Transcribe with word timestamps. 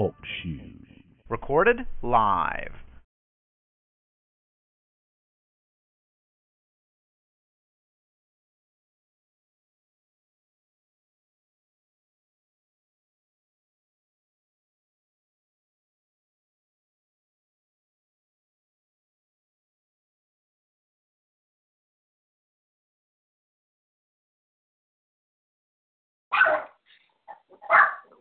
Talk 0.00 0.14
shoes. 0.42 1.04
Recorded 1.28 1.80
live. 2.02 2.72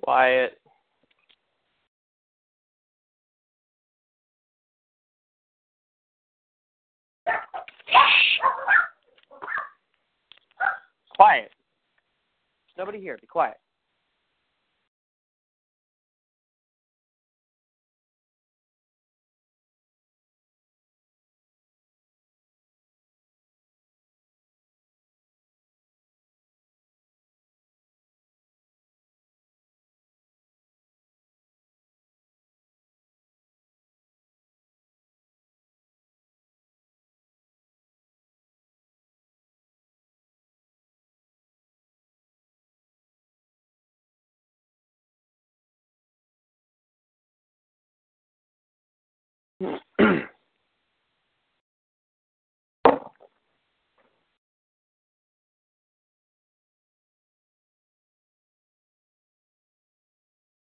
Quiet. 0.04 0.60
Quiet. 11.16 11.52
There's 12.66 12.78
nobody 12.78 13.00
here. 13.00 13.18
Be 13.20 13.28
quiet. 13.28 13.58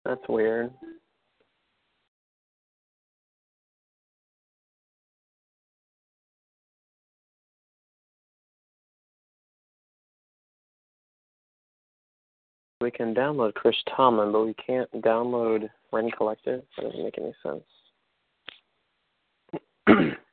That's 0.08 0.22
weird. 0.30 0.72
We 12.80 12.90
can 12.90 13.14
download 13.14 13.56
Chris 13.56 13.76
Tomlin, 13.98 14.32
but 14.32 14.46
we 14.46 14.54
can't 14.54 14.90
download 15.02 15.68
Rend 15.92 16.16
Collective. 16.16 16.62
That 16.78 16.84
doesn't 16.84 17.04
make 17.04 17.18
any 17.18 17.34
sense. 17.44 17.66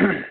mm 0.00 0.24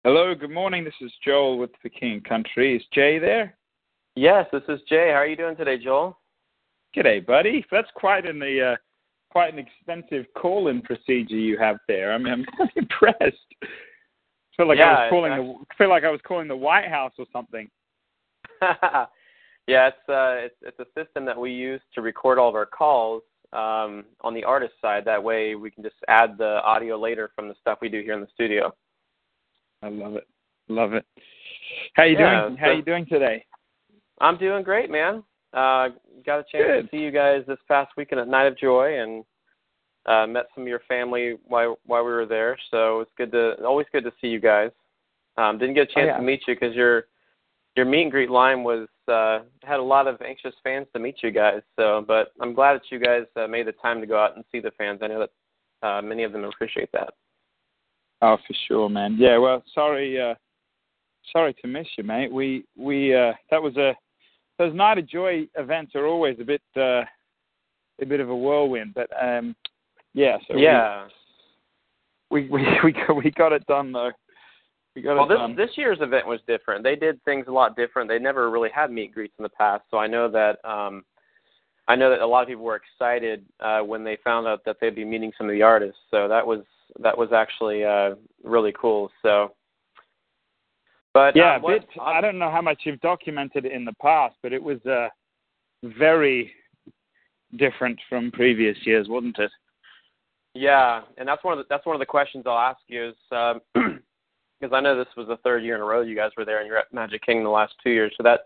Hello, 0.04 0.34
good 0.34 0.50
morning. 0.50 0.84
This 0.84 0.92
is 1.00 1.10
Joel 1.24 1.56
with 1.56 1.70
the 1.82 1.88
King 1.88 2.20
Country. 2.20 2.76
Is 2.76 2.82
Jay 2.92 3.18
there? 3.18 3.56
yes, 4.16 4.46
this 4.52 4.62
is 4.68 4.80
Jay. 4.88 5.08
How 5.10 5.16
are 5.20 5.26
you 5.26 5.36
doing 5.36 5.56
today, 5.56 5.78
Joel? 5.78 6.18
G'day, 6.94 7.24
buddy. 7.24 7.64
That's 7.70 7.88
quite 7.94 8.26
an 8.26 8.42
uh, 8.42 8.76
quite 9.30 9.52
an 9.52 9.58
expensive 9.58 10.26
call-in 10.36 10.82
procedure 10.82 11.36
you 11.36 11.56
have 11.58 11.78
there. 11.88 12.12
I 12.12 12.18
mean, 12.18 12.44
I'm 12.60 12.68
impressed. 12.76 13.36
feel 14.56 14.68
like 14.68 14.78
I 14.78 14.82
Yeah, 14.82 14.90
was 14.92 15.10
calling 15.10 15.32
it's 15.32 15.58
the 15.68 15.74
feel 15.76 15.88
like 15.88 16.04
I 16.04 16.10
was 16.10 16.20
calling 16.26 16.48
the 16.48 16.56
White 16.56 16.88
House 16.88 17.12
or 17.18 17.26
something. 17.32 17.68
yeah, 18.62 19.88
it's 19.88 20.08
uh 20.08 20.36
it's 20.46 20.56
it's 20.62 20.80
a 20.80 20.86
system 21.00 21.24
that 21.24 21.38
we 21.38 21.50
use 21.50 21.80
to 21.94 22.02
record 22.02 22.38
all 22.38 22.50
of 22.50 22.54
our 22.54 22.66
calls 22.66 23.22
um 23.54 24.04
on 24.20 24.34
the 24.34 24.44
artist 24.44 24.74
side. 24.82 25.04
That 25.06 25.22
way 25.24 25.54
we 25.54 25.70
can 25.70 25.82
just 25.82 25.96
add 26.08 26.36
the 26.36 26.60
audio 26.62 26.98
later 27.00 27.30
from 27.34 27.48
the 27.48 27.54
stuff 27.60 27.78
we 27.80 27.88
do 27.88 28.02
here 28.02 28.12
in 28.14 28.20
the 28.20 28.28
studio. 28.34 28.72
I 29.84 29.88
love 29.88 30.16
it. 30.16 30.26
Love 30.68 30.94
it. 30.94 31.04
How 31.94 32.04
you 32.04 32.16
Yeah, 32.18 32.46
doing? 32.46 32.56
How 32.56 32.68
so- 32.68 32.72
you 32.76 32.82
doing 32.82 33.04
today? 33.06 33.44
I'm 34.20 34.38
doing 34.38 34.62
great, 34.64 34.90
man. 34.90 35.22
Uh 35.52 35.90
got 36.24 36.38
a 36.40 36.44
chance 36.50 36.64
Good. 36.66 36.82
to 36.82 36.88
see 36.90 37.02
you 37.02 37.10
guys 37.10 37.44
this 37.46 37.58
past 37.68 37.92
weekend 37.96 38.20
at 38.20 38.28
Night 38.28 38.46
of 38.46 38.56
Joy 38.58 38.98
and 39.00 39.24
uh 40.06 40.26
met 40.26 40.46
some 40.54 40.62
of 40.64 40.68
your 40.68 40.80
family 40.88 41.36
while 41.44 41.78
while 41.84 42.04
we 42.04 42.12
were 42.12 42.24
there. 42.26 42.56
So 42.70 43.00
it's 43.00 43.10
good 43.18 43.30
to 43.32 43.62
always 43.64 43.86
good 43.92 44.04
to 44.04 44.12
see 44.20 44.28
you 44.28 44.40
guys. 44.40 44.70
Um 45.36 45.58
didn't 45.58 45.74
get 45.74 45.90
a 45.90 45.94
chance 45.94 46.04
Oh, 46.06 46.12
yeah. 46.12 46.16
to 46.16 46.22
meet 46.22 46.42
you 46.48 46.56
cuz 46.56 46.74
your 46.74 47.06
your 47.76 47.84
meet 47.86 48.02
and 48.02 48.10
greet 48.10 48.30
line 48.30 48.62
was 48.64 48.88
uh 49.08 49.40
had 49.62 49.80
a 49.80 49.82
lot 49.82 50.06
of 50.06 50.20
anxious 50.22 50.54
fans 50.64 50.86
to 50.94 50.98
meet 50.98 51.22
you 51.22 51.30
guys. 51.30 51.60
So, 51.76 52.04
but 52.08 52.32
I'm 52.40 52.54
glad 52.54 52.74
that 52.74 52.90
you 52.90 52.98
guys 52.98 53.26
uh, 53.36 53.46
made 53.46 53.66
the 53.66 53.72
time 53.72 54.00
to 54.00 54.06
go 54.06 54.18
out 54.18 54.36
and 54.36 54.44
see 54.50 54.60
the 54.60 54.70
fans. 54.78 55.00
I 55.02 55.08
know 55.08 55.20
that 55.26 55.86
uh 55.86 56.00
many 56.00 56.22
of 56.22 56.32
them 56.32 56.44
appreciate 56.44 56.90
that. 56.92 57.12
Oh, 58.22 58.36
for 58.36 58.54
sure, 58.68 58.88
man. 58.88 59.16
Yeah. 59.18 59.38
Well, 59.38 59.62
sorry. 59.74 60.20
Uh, 60.20 60.34
sorry 61.32 61.54
to 61.54 61.68
miss 61.68 61.86
you, 61.96 62.04
mate. 62.04 62.32
We 62.32 62.64
we 62.76 63.14
uh, 63.14 63.32
that 63.50 63.62
was 63.62 63.76
a 63.76 63.94
those 64.58 64.74
night 64.74 64.98
of 64.98 65.08
joy 65.08 65.48
events 65.56 65.94
are 65.94 66.06
always 66.06 66.36
a 66.40 66.44
bit 66.44 66.62
uh, 66.76 67.02
a 68.00 68.06
bit 68.06 68.20
of 68.20 68.28
a 68.28 68.36
whirlwind, 68.36 68.94
but 68.94 69.08
um, 69.20 69.54
yeah. 70.12 70.38
So 70.48 70.56
yeah. 70.56 71.06
we 72.30 72.48
we 72.48 72.66
we 72.84 72.92
got, 72.92 73.16
we 73.16 73.30
got 73.30 73.52
it 73.52 73.66
done 73.66 73.92
though. 73.92 74.12
We 74.94 75.02
got 75.02 75.16
Well, 75.16 75.24
it 75.24 75.28
this 75.28 75.38
done. 75.38 75.56
this 75.56 75.70
year's 75.76 75.98
event 76.00 76.26
was 76.26 76.40
different. 76.46 76.84
They 76.84 76.96
did 76.96 77.22
things 77.24 77.46
a 77.48 77.52
lot 77.52 77.76
different. 77.76 78.08
They 78.08 78.18
never 78.18 78.50
really 78.50 78.70
had 78.74 78.90
meet 78.90 79.06
and 79.06 79.14
greets 79.14 79.34
in 79.38 79.42
the 79.42 79.48
past, 79.48 79.84
so 79.90 79.98
I 79.98 80.06
know 80.06 80.30
that 80.30 80.64
um, 80.64 81.04
I 81.88 81.96
know 81.96 82.10
that 82.10 82.20
a 82.20 82.26
lot 82.26 82.42
of 82.42 82.48
people 82.48 82.64
were 82.64 82.76
excited 82.76 83.44
uh, 83.60 83.80
when 83.80 84.04
they 84.04 84.18
found 84.22 84.46
out 84.46 84.64
that 84.64 84.76
they'd 84.80 84.94
be 84.94 85.04
meeting 85.04 85.32
some 85.36 85.48
of 85.48 85.52
the 85.52 85.62
artists. 85.62 86.00
So 86.10 86.28
that 86.28 86.46
was 86.46 86.60
that 87.00 87.16
was 87.16 87.32
actually 87.32 87.84
uh, 87.84 88.14
really 88.42 88.72
cool. 88.78 89.10
So 89.22 89.52
But 91.12 91.36
yeah, 91.36 91.56
uh, 91.56 91.60
what, 91.60 91.80
bit, 91.80 91.88
I 92.00 92.20
don't 92.20 92.38
know 92.38 92.50
how 92.50 92.62
much 92.62 92.82
you've 92.84 93.00
documented 93.00 93.64
it 93.64 93.72
in 93.72 93.84
the 93.84 93.94
past, 94.00 94.36
but 94.42 94.52
it 94.52 94.62
was 94.62 94.84
uh, 94.86 95.08
very 95.82 96.52
different 97.56 97.98
from 98.08 98.30
previous 98.32 98.76
years, 98.84 99.06
wasn't 99.08 99.38
it? 99.38 99.50
Yeah, 100.54 101.02
and 101.18 101.26
that's 101.28 101.42
one 101.42 101.58
of 101.58 101.58
the, 101.58 101.64
that's 101.68 101.84
one 101.86 101.96
of 101.96 102.00
the 102.00 102.06
questions 102.06 102.44
I'll 102.46 102.58
ask 102.58 102.80
you 102.86 103.08
is 103.08 103.14
because 103.30 103.60
um, 103.74 104.72
I 104.72 104.80
know 104.80 104.96
this 104.96 105.12
was 105.16 105.26
the 105.26 105.36
third 105.38 105.64
year 105.64 105.74
in 105.74 105.80
a 105.80 105.84
row 105.84 106.00
you 106.00 106.14
guys 106.14 106.30
were 106.36 106.44
there 106.44 106.60
and 106.60 106.68
you're 106.68 106.78
at 106.78 106.92
Magic 106.92 107.22
Kingdom 107.22 107.44
the 107.44 107.50
last 107.50 107.74
two 107.82 107.90
years. 107.90 108.12
So 108.16 108.22
that 108.22 108.42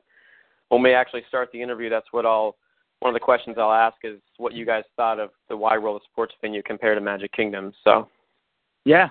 when 0.69 0.82
we 0.82 0.94
actually 0.94 1.23
start 1.29 1.50
the 1.52 1.61
interview, 1.61 1.90
that's 1.90 2.12
what 2.12 2.26
I'll 2.26 2.56
one 3.00 3.11
of 3.11 3.14
the 3.14 3.25
questions 3.25 3.56
I'll 3.58 3.73
ask 3.73 3.96
is 4.02 4.19
what 4.38 4.52
you 4.52 4.67
guys 4.67 4.82
thought 4.96 5.20
of 5.20 5.31
the 5.49 5.56
Wide 5.56 5.79
World 5.79 5.96
of 5.96 6.02
Sports 6.11 6.35
venue 6.40 6.62
compared 6.62 6.96
to 6.96 7.00
Magic 7.00 7.32
Kingdom. 7.32 7.73
So 7.85 8.08
yeah, 8.84 9.10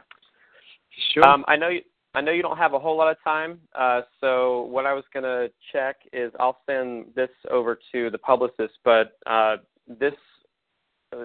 sure. 1.13 1.27
Um, 1.27 1.45
I 1.47 1.55
know 1.55 1.69
you, 1.69 1.81
I 2.13 2.21
know 2.21 2.31
you 2.31 2.41
don't 2.41 2.57
have 2.57 2.73
a 2.73 2.79
whole 2.79 2.97
lot 2.97 3.11
of 3.11 3.17
time, 3.23 3.59
uh, 3.77 4.01
so 4.21 4.63
what 4.63 4.85
I 4.85 4.93
was 4.93 5.03
gonna 5.13 5.47
check 5.71 5.97
is 6.13 6.31
I'll 6.39 6.59
send 6.65 7.05
this 7.15 7.29
over 7.51 7.77
to 7.91 8.09
the 8.09 8.17
publicist, 8.17 8.73
but 8.83 9.17
uh, 9.25 9.57
this 9.87 10.13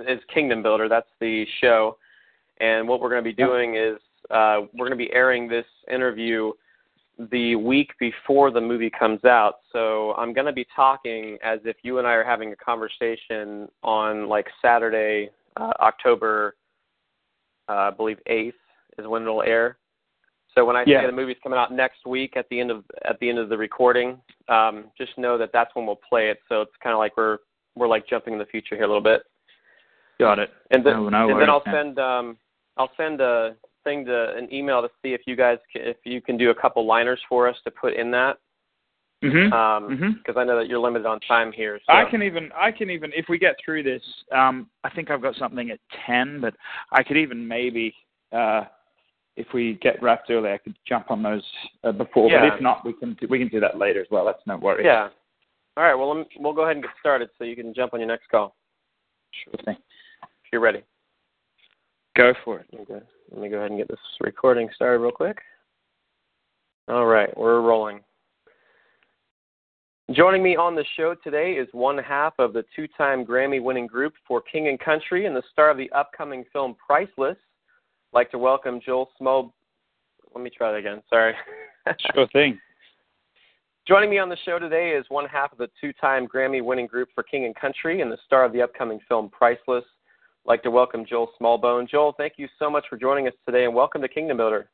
is 0.09 0.21
Kingdom 0.33 0.63
Builder. 0.63 0.89
That's 0.89 1.09
the 1.21 1.45
show, 1.61 1.97
and 2.61 2.87
what 2.87 3.01
we're 3.01 3.11
going 3.11 3.25
to 3.25 3.29
be 3.29 3.35
doing 3.35 3.77
is 3.77 3.99
uh, 4.31 4.61
we're 4.73 4.87
going 4.87 4.91
to 4.99 5.05
be 5.05 5.13
airing 5.13 5.49
this 5.49 5.67
interview 5.93 6.53
the 7.31 7.57
week 7.57 7.91
before 7.99 8.51
the 8.51 8.61
movie 8.61 8.91
comes 8.91 9.25
out. 9.25 9.57
So 9.73 10.13
I'm 10.15 10.33
going 10.33 10.47
to 10.47 10.53
be 10.53 10.67
talking 10.75 11.39
as 11.45 11.61
if 11.65 11.77
you 11.83 11.99
and 11.99 12.07
I 12.07 12.13
are 12.13 12.25
having 12.25 12.53
a 12.53 12.57
conversation 12.57 13.69
on 13.83 14.29
like 14.29 14.47
Saturday, 14.63 15.31
uh, 15.57 15.73
October, 15.81 16.55
uh, 17.69 17.73
I 17.73 17.91
believe 17.91 18.19
8th 18.29 18.55
is 18.99 19.07
when 19.07 19.23
it'll 19.23 19.43
air. 19.43 19.79
So 20.55 20.65
when 20.65 20.77
I 20.77 20.85
Yeah. 20.85 21.01
say 21.01 21.07
the 21.07 21.13
movie's 21.13 21.39
coming 21.43 21.59
out 21.59 21.73
next 21.73 22.05
week 22.07 22.37
at 22.37 22.49
the 22.51 22.61
end 22.61 22.71
of 22.71 22.85
at 23.05 23.19
the 23.21 23.29
end 23.29 23.39
of 23.39 23.49
the 23.49 23.57
recording, 23.57 24.21
um, 24.49 24.91
just 24.99 25.17
know 25.17 25.39
that 25.39 25.51
that's 25.53 25.75
when 25.75 25.87
we'll 25.87 25.97
play 25.97 26.29
it. 26.29 26.41
So 26.49 26.61
it's 26.61 26.77
kind 26.83 26.93
of 26.93 26.99
like 26.99 27.17
we're 27.17 27.39
we're 27.75 27.89
like 27.89 28.07
jumping 28.07 28.35
in 28.35 28.39
the 28.39 28.47
future 28.47 28.75
here 28.75 28.85
a 28.85 28.87
little 28.87 29.03
bit. 29.03 29.23
Got 30.21 30.39
it. 30.39 30.51
And 30.71 30.85
then 30.85 30.95
No, 30.95 31.09
no 31.09 31.31
and 31.31 31.41
then 31.41 31.49
I'll 31.49 31.65
send 31.65 31.99
um 31.99 32.37
I'll 32.77 32.93
send 32.97 33.21
a 33.21 33.57
thing 33.85 34.05
to 34.07 34.37
an 34.37 34.53
email 34.53 34.83
to 34.83 34.89
see 35.03 35.15
if 35.15 35.23
you 35.27 35.37
guys 35.37 35.59
can, 35.73 35.83
if 35.83 35.97
you 36.05 36.21
can 36.21 36.37
do 36.37 36.51
a 36.51 36.55
couple 36.55 36.87
liners 36.87 37.21
for 37.29 37.49
us 37.49 37.57
to 37.65 37.71
put 37.71 37.95
in 37.95 38.11
that 38.13 38.39
hmm 39.23 39.53
um 39.53 40.17
because 40.19 40.39
I 40.39 40.45
know 40.45 40.59
that 40.59 40.69
you're 40.69 40.81
limited 40.81 41.07
on 41.07 41.21
time 41.21 41.53
here. 41.53 41.79
So. 41.87 41.93
I 41.93 42.05
can 42.11 42.23
even 42.23 42.51
I 42.55 42.71
can 42.73 42.91
even 42.91 43.13
if 43.15 43.27
we 43.29 43.39
get 43.39 43.57
through 43.65 43.85
this, 43.85 44.03
um, 44.33 44.69
I 44.85 44.91
think 44.91 45.11
I've 45.11 45.23
got 45.23 45.37
something 45.37 45.71
at 45.71 45.79
ten, 46.07 46.41
but 46.41 46.55
I 46.91 47.03
could 47.03 47.17
even 47.17 47.47
maybe 47.47 47.95
uh, 48.33 48.65
if 49.37 49.47
we 49.55 49.79
get 49.81 50.03
wrapped 50.03 50.31
early, 50.31 50.51
I 50.51 50.59
could 50.59 50.75
jump 50.87 51.11
on 51.11 51.23
those 51.23 51.45
uh, 51.85 51.93
before. 51.93 52.31
Yeah. 52.31 52.41
But 52.41 52.57
if 52.57 52.63
not, 52.63 52.85
we 52.85 52.93
can 52.93 53.15
do, 53.15 53.27
we 53.29 53.39
can 53.39 53.49
do 53.49 53.61
that 53.61 53.79
later 53.79 54.01
as 54.01 54.09
well. 54.11 54.25
That's 54.25 54.43
no 54.47 54.57
worry. 54.57 54.85
Yeah. 54.85 55.09
All 55.77 55.85
right. 55.85 55.95
Well, 55.95 56.15
let 56.15 56.19
me, 56.19 56.37
we'll 56.39 56.53
go 56.53 56.63
ahead 56.63 56.77
and 56.77 56.85
get 56.85 56.93
started 57.01 57.31
so 57.39 57.45
you 57.45 57.57
can 57.57 57.73
jump 57.73 57.95
on 57.95 58.01
your 58.01 58.09
next 58.09 58.29
call 58.29 58.55
sure 59.45 59.55
thing. 59.65 59.77
if 60.23 60.53
you're 60.53 60.61
ready. 60.61 60.83
Go 62.17 62.35
for 62.45 62.61
it. 62.61 62.67
Okay. 62.75 63.05
Let 63.31 63.41
me 63.41 63.49
go 63.49 63.59
ahead 63.59 63.71
and 63.71 63.81
get 63.81 63.89
this 63.89 63.99
recording 64.21 64.69
started 64.75 64.99
real 64.99 65.13
quick. 65.13 65.39
All 66.89 67.07
right, 67.07 67.35
we're 67.39 67.61
rolling. 67.61 68.01
Joining 70.13 70.43
me 70.43 70.57
on 70.57 70.75
the 70.75 70.85
show 70.95 71.15
today 71.15 71.53
is 71.53 71.69
one 71.73 71.97
half 71.97 72.35
of 72.39 72.53
the 72.53 72.65
two 72.77 72.87
time 72.99 73.25
Grammy 73.25 73.63
winning 73.63 73.87
group 73.87 74.13
for 74.29 74.43
King 74.43 74.69
and 74.69 74.79
Country 74.79 75.25
and 75.25 75.35
the 75.35 75.43
star 75.51 75.71
of 75.71 75.79
the 75.79 75.91
upcoming 75.93 76.45
film 76.53 76.77
Priceless. 76.87 77.39
I'd 77.39 78.17
like 78.17 78.31
to 78.33 78.39
welcome 78.39 78.79
Joel 78.85 79.09
Smo. 79.19 79.53
Let 80.35 80.45
me 80.45 80.51
try 80.51 80.71
that 80.73 80.79
again. 80.79 81.03
Sorry. 81.09 81.35
Sure 82.15 82.29
thing. 82.29 82.61
Joining 83.89 84.09
me 84.09 84.19
on 84.19 84.29
the 84.29 84.37
show 84.45 84.61
today 84.61 84.91
is 84.91 85.05
one 85.09 85.27
half 85.27 85.51
of 85.51 85.59
the 85.59 85.69
two 85.81 85.93
time 85.95 86.29
Grammy 86.29 86.63
winning 86.63 86.87
group 86.87 87.09
for 87.15 87.25
King 87.25 87.45
and 87.45 87.57
Country 87.57 88.03
and 88.03 88.13
the 88.13 88.19
star 88.25 88.45
of 88.45 88.53
the 88.53 88.63
upcoming 88.63 89.01
film 89.09 89.31
Priceless. 89.31 89.85
I'd 89.85 90.49
like 90.49 90.63
to 90.65 90.71
welcome 90.71 91.07
Joel 91.09 91.31
Smallbone. 91.41 91.89
Joel, 91.89 92.15
thank 92.19 92.35
you 92.37 92.49
so 92.59 92.71
much 92.71 92.85
for 92.89 92.97
joining 92.97 93.27
us 93.29 93.35
today 93.47 93.65
and 93.65 93.75
welcome 93.75 94.03
to 94.03 94.09
Kingdom 94.09 94.37
Builder. 94.37 94.69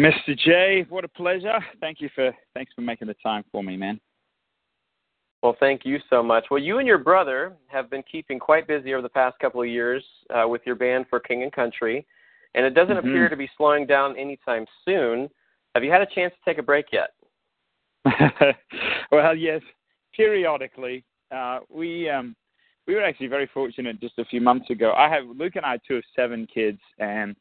Mr. 0.00 0.36
J, 0.36 0.86
what 0.88 1.04
a 1.04 1.08
pleasure. 1.08 1.58
Thank 1.80 2.00
you 2.00 2.10
for 2.14 2.32
thanks 2.52 2.72
for 2.74 2.82
making 2.82 3.08
the 3.08 3.16
time 3.22 3.44
for 3.50 3.62
me, 3.62 3.76
man. 3.76 4.00
Well, 5.42 5.56
thank 5.60 5.84
you 5.84 5.98
so 6.10 6.22
much. 6.22 6.46
Well, 6.50 6.60
you 6.60 6.78
and 6.78 6.86
your 6.86 6.98
brother 6.98 7.52
have 7.68 7.88
been 7.88 8.02
keeping 8.10 8.38
quite 8.38 8.66
busy 8.66 8.92
over 8.92 9.02
the 9.02 9.08
past 9.08 9.38
couple 9.38 9.62
of 9.62 9.68
years 9.68 10.04
uh, 10.30 10.48
with 10.48 10.62
your 10.66 10.74
band 10.74 11.06
for 11.08 11.20
King 11.20 11.44
and 11.44 11.52
Country, 11.52 12.04
and 12.54 12.66
it 12.66 12.74
doesn't 12.74 12.96
Mhm. 12.96 13.00
appear 13.00 13.28
to 13.28 13.36
be 13.36 13.48
slowing 13.56 13.86
down 13.86 14.16
anytime 14.16 14.66
soon. 14.84 15.30
Have 15.74 15.84
you 15.84 15.92
had 15.92 16.02
a 16.02 16.06
chance 16.06 16.34
to 16.34 16.40
take 16.44 16.58
a 16.58 16.62
break 16.62 16.92
yet? 16.92 17.14
well, 19.12 19.36
yes, 19.36 19.62
periodically. 20.12 21.04
Uh, 21.30 21.60
we 21.68 22.08
um, 22.08 22.34
we 22.86 22.94
were 22.94 23.02
actually 23.02 23.26
very 23.28 23.46
fortunate 23.46 24.00
just 24.00 24.18
a 24.18 24.24
few 24.24 24.40
months 24.40 24.70
ago. 24.70 24.92
I 24.96 25.08
have 25.08 25.26
Luke 25.26 25.56
and 25.56 25.64
I 25.64 25.78
two 25.86 25.96
of 25.96 26.04
seven 26.16 26.46
kids, 26.46 26.80
and 26.98 27.36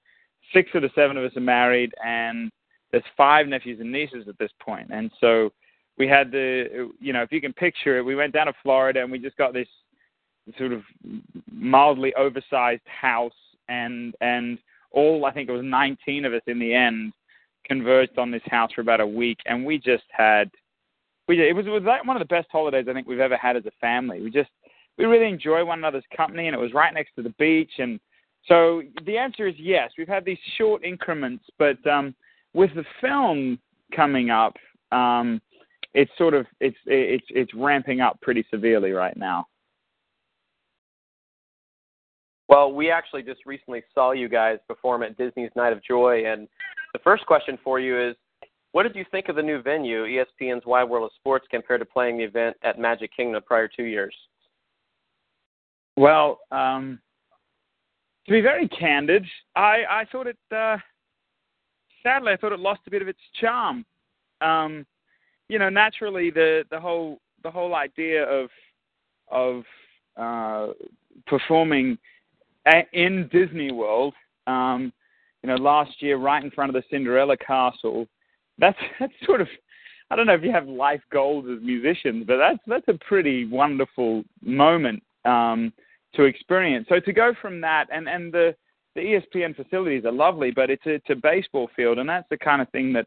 six 0.53 0.69
of 0.75 0.81
the 0.83 0.91
seven 0.93 1.17
of 1.17 1.23
us 1.23 1.35
are 1.37 1.41
married, 1.41 1.95
and 2.03 2.51
there's 2.91 3.03
five 3.15 3.47
nephews 3.47 3.79
and 3.79 3.91
nieces 3.91 4.27
at 4.27 4.37
this. 4.37 4.51
And 4.89 5.11
so 5.19 5.51
we 5.97 6.07
had 6.07 6.31
the, 6.31 6.91
you 6.99 7.13
know, 7.13 7.23
if 7.23 7.31
you 7.31 7.41
can 7.41 7.53
picture 7.53 7.97
it, 7.97 8.03
we 8.03 8.15
went 8.15 8.33
down 8.33 8.47
to 8.47 8.53
Florida 8.63 9.01
and 9.01 9.11
we 9.11 9.19
just 9.19 9.37
got 9.37 9.53
this 9.53 9.67
sort 10.57 10.71
of 10.71 10.83
mildly 11.51 12.13
oversized 12.15 12.81
house, 12.85 13.33
and 13.67 14.15
and 14.21 14.59
all 14.91 15.25
I 15.25 15.33
think 15.33 15.49
it 15.49 15.51
was 15.51 15.63
19 15.63 16.25
of 16.25 16.33
us 16.33 16.41
in 16.47 16.59
the 16.59 16.73
end 16.73 17.13
converged 17.65 18.17
on 18.17 18.31
this 18.31 18.41
house 18.45 18.71
for 18.73 18.81
about 18.81 19.01
a 19.01 19.07
week, 19.07 19.39
and 19.45 19.65
we 19.65 19.77
just 19.77 20.05
had 20.09 20.49
we 21.27 21.41
it 21.41 21.55
was 21.55 21.65
it 21.65 21.71
was 21.71 21.83
like 21.83 22.05
one 22.05 22.15
of 22.15 22.21
the 22.21 22.33
best 22.33 22.47
holidays 22.51 22.85
I 22.89 22.93
think 22.93 23.07
we've 23.07 23.19
ever 23.19 23.37
had 23.37 23.57
as 23.57 23.65
a 23.65 23.71
family. 23.81 24.21
We 24.21 24.31
just 24.31 24.49
we 24.97 25.05
really 25.05 25.27
enjoy 25.27 25.65
one 25.65 25.79
another's 25.79 26.05
company, 26.15 26.47
and 26.47 26.55
it 26.55 26.59
was 26.59 26.73
right 26.73 26.93
next 26.93 27.15
to 27.15 27.23
the 27.23 27.33
beach, 27.37 27.71
and 27.79 27.99
so 28.47 28.81
the 29.05 29.17
answer 29.17 29.47
is 29.47 29.55
yes. 29.57 29.91
We've 29.97 30.07
had 30.07 30.23
these 30.23 30.37
short 30.57 30.83
increments, 30.83 31.43
but 31.59 31.85
um, 31.85 32.15
with 32.53 32.73
the 32.75 32.85
film 33.01 33.59
coming 33.93 34.29
up, 34.29 34.55
um, 34.91 35.41
it's 35.97 36.11
sort 36.15 36.35
of 36.35 36.45
it's 36.59 36.77
it's 36.85 37.25
it's 37.29 37.53
ramping 37.55 38.01
up 38.01 38.21
pretty 38.21 38.45
severely 38.51 38.91
right 38.91 39.17
now. 39.17 39.47
Well, 42.47 42.71
we 42.71 42.91
actually 42.91 43.23
just 43.23 43.41
recently 43.47 43.81
saw 43.93 44.11
you 44.11 44.29
guys 44.29 44.59
perform 44.67 45.01
at 45.01 45.17
Disney's 45.17 45.49
Night 45.55 45.73
of 45.73 45.83
Joy, 45.83 46.23
and 46.27 46.47
the 46.93 46.99
first 47.03 47.25
question 47.25 47.57
for 47.63 47.79
you 47.79 47.99
is, 47.99 48.15
what 48.71 48.83
did 48.83 48.95
you 48.95 49.05
think 49.11 49.27
of 49.27 49.35
the 49.35 49.41
new 49.41 49.61
venue, 49.61 50.05
ESPN's 50.05 50.65
Wide 50.67 50.85
World 50.85 51.05
of 51.05 51.15
Sports, 51.15 51.47
compared 51.49 51.81
to 51.81 51.85
playing 51.85 52.19
the 52.19 52.23
event 52.23 52.55
at 52.61 52.79
Magic 52.79 53.09
Kingdom 53.13 53.33
the 53.33 53.41
prior 53.41 53.67
two 53.67 53.83
years? 53.83 54.15
Well, 55.97 56.39
um, 56.51 56.99
to 58.27 58.31
be 58.31 58.41
very 58.41 58.67
candid, 58.69 59.25
I, 59.55 59.79
I 59.89 60.05
thought 60.11 60.27
it. 60.27 60.37
Uh, 60.55 60.77
sadly, 62.03 62.33
I 62.33 62.37
thought 62.37 62.53
it 62.53 62.59
lost 62.59 62.81
a 62.85 62.91
bit 62.91 63.01
of 63.01 63.07
its 63.07 63.19
charm. 63.41 63.83
Um, 64.41 64.85
you 65.49 65.59
know, 65.59 65.69
naturally, 65.69 66.29
the 66.29 66.63
the 66.69 66.79
whole 66.79 67.19
the 67.43 67.51
whole 67.51 67.75
idea 67.75 68.23
of 68.23 68.49
of 69.29 69.63
uh, 70.17 70.73
performing 71.25 71.97
in 72.93 73.29
Disney 73.31 73.71
World, 73.71 74.13
um, 74.45 74.91
you 75.43 75.49
know, 75.49 75.55
last 75.55 76.01
year 76.01 76.17
right 76.17 76.43
in 76.43 76.51
front 76.51 76.69
of 76.69 76.73
the 76.73 76.83
Cinderella 76.89 77.37
Castle. 77.37 78.07
That's 78.57 78.77
that's 78.99 79.13
sort 79.25 79.41
of 79.41 79.47
I 80.09 80.15
don't 80.15 80.27
know 80.27 80.33
if 80.33 80.43
you 80.43 80.51
have 80.51 80.67
life 80.67 81.01
goals 81.11 81.45
as 81.51 81.61
musicians, 81.63 82.25
but 82.25 82.37
that's 82.37 82.59
that's 82.67 82.87
a 82.87 83.05
pretty 83.05 83.45
wonderful 83.45 84.23
moment 84.41 85.03
um, 85.25 85.73
to 86.15 86.23
experience. 86.23 86.87
So 86.89 86.99
to 86.99 87.13
go 87.13 87.33
from 87.41 87.61
that 87.61 87.87
and 87.91 88.07
and 88.07 88.33
the 88.33 88.55
the 88.95 89.01
ESPN 89.35 89.55
facilities 89.55 90.05
are 90.05 90.11
lovely, 90.11 90.49
but 90.49 90.71
it's 90.71 90.85
a, 90.87 90.95
it's 90.95 91.09
a 91.09 91.15
baseball 91.15 91.69
field, 91.75 91.99
and 91.99 92.09
that's 92.09 92.27
the 92.29 92.37
kind 92.37 92.63
of 92.63 92.69
thing 92.69 92.91
that 92.93 93.05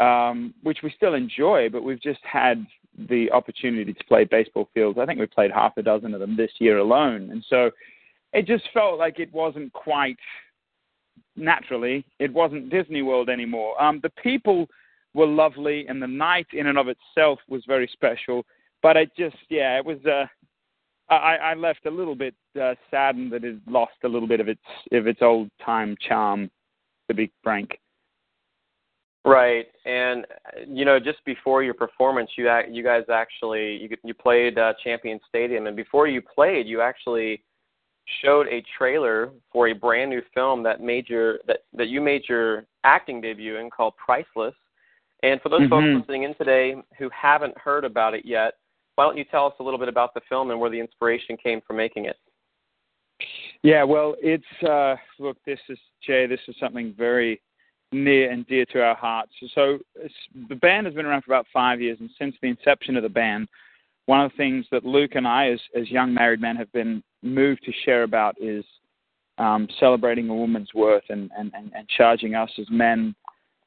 um, 0.00 0.54
which 0.62 0.78
we 0.82 0.92
still 0.96 1.14
enjoy, 1.14 1.68
but 1.70 1.82
we've 1.82 2.02
just 2.02 2.20
had 2.22 2.66
the 3.08 3.30
opportunity 3.32 3.92
to 3.92 4.04
play 4.04 4.24
baseball 4.24 4.68
fields. 4.74 4.98
I 4.98 5.06
think 5.06 5.20
we 5.20 5.26
played 5.26 5.50
half 5.52 5.76
a 5.76 5.82
dozen 5.82 6.14
of 6.14 6.20
them 6.20 6.36
this 6.36 6.50
year 6.58 6.78
alone, 6.78 7.30
and 7.30 7.44
so 7.48 7.70
it 8.32 8.46
just 8.46 8.64
felt 8.72 8.98
like 8.98 9.18
it 9.18 9.32
wasn't 9.32 9.72
quite 9.72 10.18
naturally. 11.36 12.04
It 12.18 12.32
wasn't 12.32 12.70
Disney 12.70 13.02
World 13.02 13.28
anymore. 13.28 13.80
Um, 13.82 14.00
the 14.02 14.10
people 14.22 14.66
were 15.14 15.26
lovely, 15.26 15.86
and 15.88 16.02
the 16.02 16.08
night 16.08 16.46
in 16.52 16.66
and 16.66 16.78
of 16.78 16.88
itself 16.88 17.38
was 17.48 17.62
very 17.66 17.88
special. 17.92 18.44
But 18.82 18.96
it 18.96 19.10
just, 19.16 19.36
yeah, 19.48 19.78
it 19.78 19.84
was. 19.84 19.98
Uh, 20.04 20.26
I, 21.10 21.36
I 21.36 21.54
left 21.54 21.86
a 21.86 21.90
little 21.90 22.14
bit 22.14 22.34
uh, 22.60 22.74
saddened 22.90 23.32
that 23.32 23.42
it 23.42 23.56
lost 23.66 23.94
a 24.04 24.08
little 24.08 24.28
bit 24.28 24.40
of 24.40 24.48
its 24.48 24.60
of 24.92 25.06
its 25.06 25.22
old 25.22 25.50
time 25.64 25.96
charm. 26.06 26.50
To 27.08 27.14
be 27.14 27.32
frank. 27.42 27.78
Right, 29.24 29.66
and 29.84 30.26
you 30.66 30.84
know, 30.84 30.98
just 30.98 31.22
before 31.24 31.62
your 31.62 31.74
performance, 31.74 32.30
you 32.36 32.50
you 32.70 32.82
guys 32.82 33.04
actually 33.12 33.76
you 33.76 33.88
you 34.02 34.14
played 34.14 34.58
uh, 34.58 34.74
Champion 34.82 35.20
Stadium, 35.28 35.66
and 35.66 35.76
before 35.76 36.06
you 36.06 36.22
played, 36.22 36.66
you 36.66 36.80
actually 36.80 37.42
showed 38.22 38.46
a 38.48 38.62
trailer 38.76 39.30
for 39.52 39.68
a 39.68 39.72
brand 39.72 40.10
new 40.10 40.22
film 40.32 40.62
that 40.62 40.80
made 40.80 41.08
your 41.08 41.38
that 41.46 41.58
that 41.74 41.88
you 41.88 42.00
made 42.00 42.22
your 42.28 42.64
acting 42.84 43.20
debut 43.20 43.56
in 43.56 43.70
called 43.70 43.94
Priceless, 43.96 44.54
And 45.24 45.42
for 45.42 45.48
those 45.48 45.62
Mhm. 45.62 45.70
folks 45.70 45.88
listening 45.94 46.22
in 46.22 46.34
today 46.34 46.80
who 46.96 47.08
haven't 47.08 47.58
heard 47.58 47.84
about 47.84 48.14
it 48.14 48.24
yet, 48.24 48.54
why 48.94 49.04
don't 49.04 49.16
you 49.16 49.24
tell 49.24 49.46
us 49.46 49.54
a 49.58 49.62
little 49.62 49.78
bit 49.78 49.88
about 49.88 50.14
the 50.14 50.20
film 50.22 50.52
and 50.52 50.60
where 50.60 50.70
the 50.70 50.78
inspiration 50.78 51.36
came 51.36 51.60
for 51.60 51.72
making 51.72 52.04
it? 52.04 52.16
Yeah, 53.62 53.82
well, 53.82 54.14
it's 54.22 54.62
uh, 54.62 54.96
look, 55.18 55.36
this 55.44 55.58
is 55.68 55.78
Jay. 56.00 56.26
This 56.26 56.40
is 56.46 56.56
something 56.58 56.92
very 56.92 57.40
near 57.92 58.30
and 58.30 58.46
dear 58.46 58.64
to 58.66 58.82
our 58.82 58.94
hearts. 58.94 59.32
So 59.54 59.78
the 60.48 60.54
band 60.56 60.86
has 60.86 60.94
been 60.94 61.06
around 61.06 61.22
for 61.22 61.32
about 61.32 61.46
five 61.52 61.80
years, 61.80 61.98
and 62.00 62.10
since 62.18 62.34
the 62.42 62.48
inception 62.48 62.96
of 62.96 63.02
the 63.02 63.08
band, 63.08 63.48
one 64.06 64.20
of 64.20 64.30
the 64.30 64.36
things 64.36 64.66
that 64.70 64.84
Luke 64.84 65.12
and 65.14 65.26
I, 65.26 65.50
as 65.50 65.60
as 65.78 65.90
young 65.90 66.14
married 66.14 66.40
men, 66.40 66.56
have 66.56 66.72
been 66.72 67.02
moved 67.22 67.62
to 67.64 67.72
share 67.84 68.04
about 68.04 68.36
is 68.40 68.64
um, 69.38 69.68
celebrating 69.78 70.28
a 70.28 70.34
woman's 70.34 70.72
worth 70.74 71.04
and, 71.08 71.30
and, 71.36 71.52
and, 71.54 71.72
and 71.74 71.88
charging 71.88 72.34
us 72.34 72.50
as 72.58 72.66
men 72.70 73.14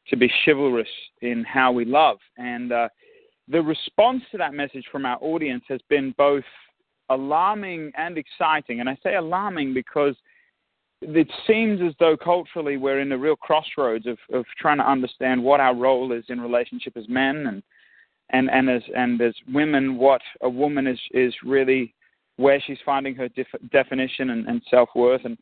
to 0.07 0.17
be 0.17 0.31
chivalrous 0.43 0.87
in 1.21 1.43
how 1.43 1.71
we 1.71 1.85
love. 1.85 2.17
And 2.37 2.71
uh, 2.71 2.89
the 3.47 3.61
response 3.61 4.23
to 4.31 4.37
that 4.37 4.53
message 4.53 4.85
from 4.91 5.05
our 5.05 5.17
audience 5.21 5.63
has 5.69 5.79
been 5.89 6.13
both 6.17 6.43
alarming 7.09 7.91
and 7.97 8.17
exciting. 8.17 8.79
And 8.79 8.89
I 8.89 8.97
say 9.03 9.15
alarming 9.15 9.73
because 9.73 10.15
it 11.01 11.31
seems 11.48 11.81
as 11.81 11.93
though 12.00 12.15
culturally 12.15 12.77
we're 12.77 13.00
in 13.00 13.12
a 13.12 13.17
real 13.17 13.36
crossroads 13.36 14.05
of, 14.05 14.17
of 14.31 14.46
trying 14.60 14.77
to 14.77 14.89
understand 14.89 15.43
what 15.43 15.60
our 15.60 15.75
role 15.75 16.12
is 16.12 16.24
in 16.29 16.39
relationship 16.39 16.96
as 16.96 17.08
men 17.10 17.48
and 17.48 17.63
and 18.29 18.50
and 18.50 18.70
as 18.70 18.84
and 18.96 19.20
as 19.22 19.34
women 19.51 19.98
what 19.98 20.22
a 20.41 20.50
woman 20.50 20.88
is 20.88 21.00
is 21.12 21.34
really 21.43 21.93
where 22.38 22.62
she's 22.65 22.77
finding 22.86 23.15
her 23.15 23.27
def- 23.29 23.48
definition 23.72 24.29
and, 24.29 24.48
and 24.48 24.62
self 24.70 24.89
worth 24.96 25.22
and 25.25 25.38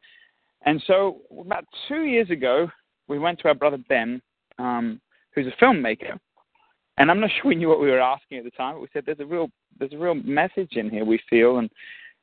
and 0.66 0.82
so 0.88 1.18
about 1.42 1.66
two 1.88 2.04
years 2.06 2.30
ago 2.30 2.70
we 3.08 3.20
went 3.20 3.40
to 3.40 3.48
our 3.48 3.56
brother 3.56 3.78
Ben 3.90 4.22
um, 4.60 5.00
who's 5.34 5.48
a 5.48 5.64
filmmaker. 5.64 6.18
And 6.98 7.10
I'm 7.10 7.20
not 7.20 7.30
sure 7.42 7.50
we 7.50 7.56
knew 7.56 7.70
what 7.70 7.82
we 7.82 7.90
were 7.90 8.02
asking 8.02 8.38
at 8.38 8.44
the 8.46 8.52
time 8.52 8.76
but 8.76 8.82
we 8.82 8.88
said 8.94 9.04
there's 9.06 9.20
a 9.20 9.26
real 9.26 9.50
there's 9.78 9.94
a 9.94 9.98
real 9.98 10.16
message 10.16 10.74
in 10.74 10.90
here 10.90 11.04
we 11.04 11.20
feel 11.30 11.58
and 11.58 11.70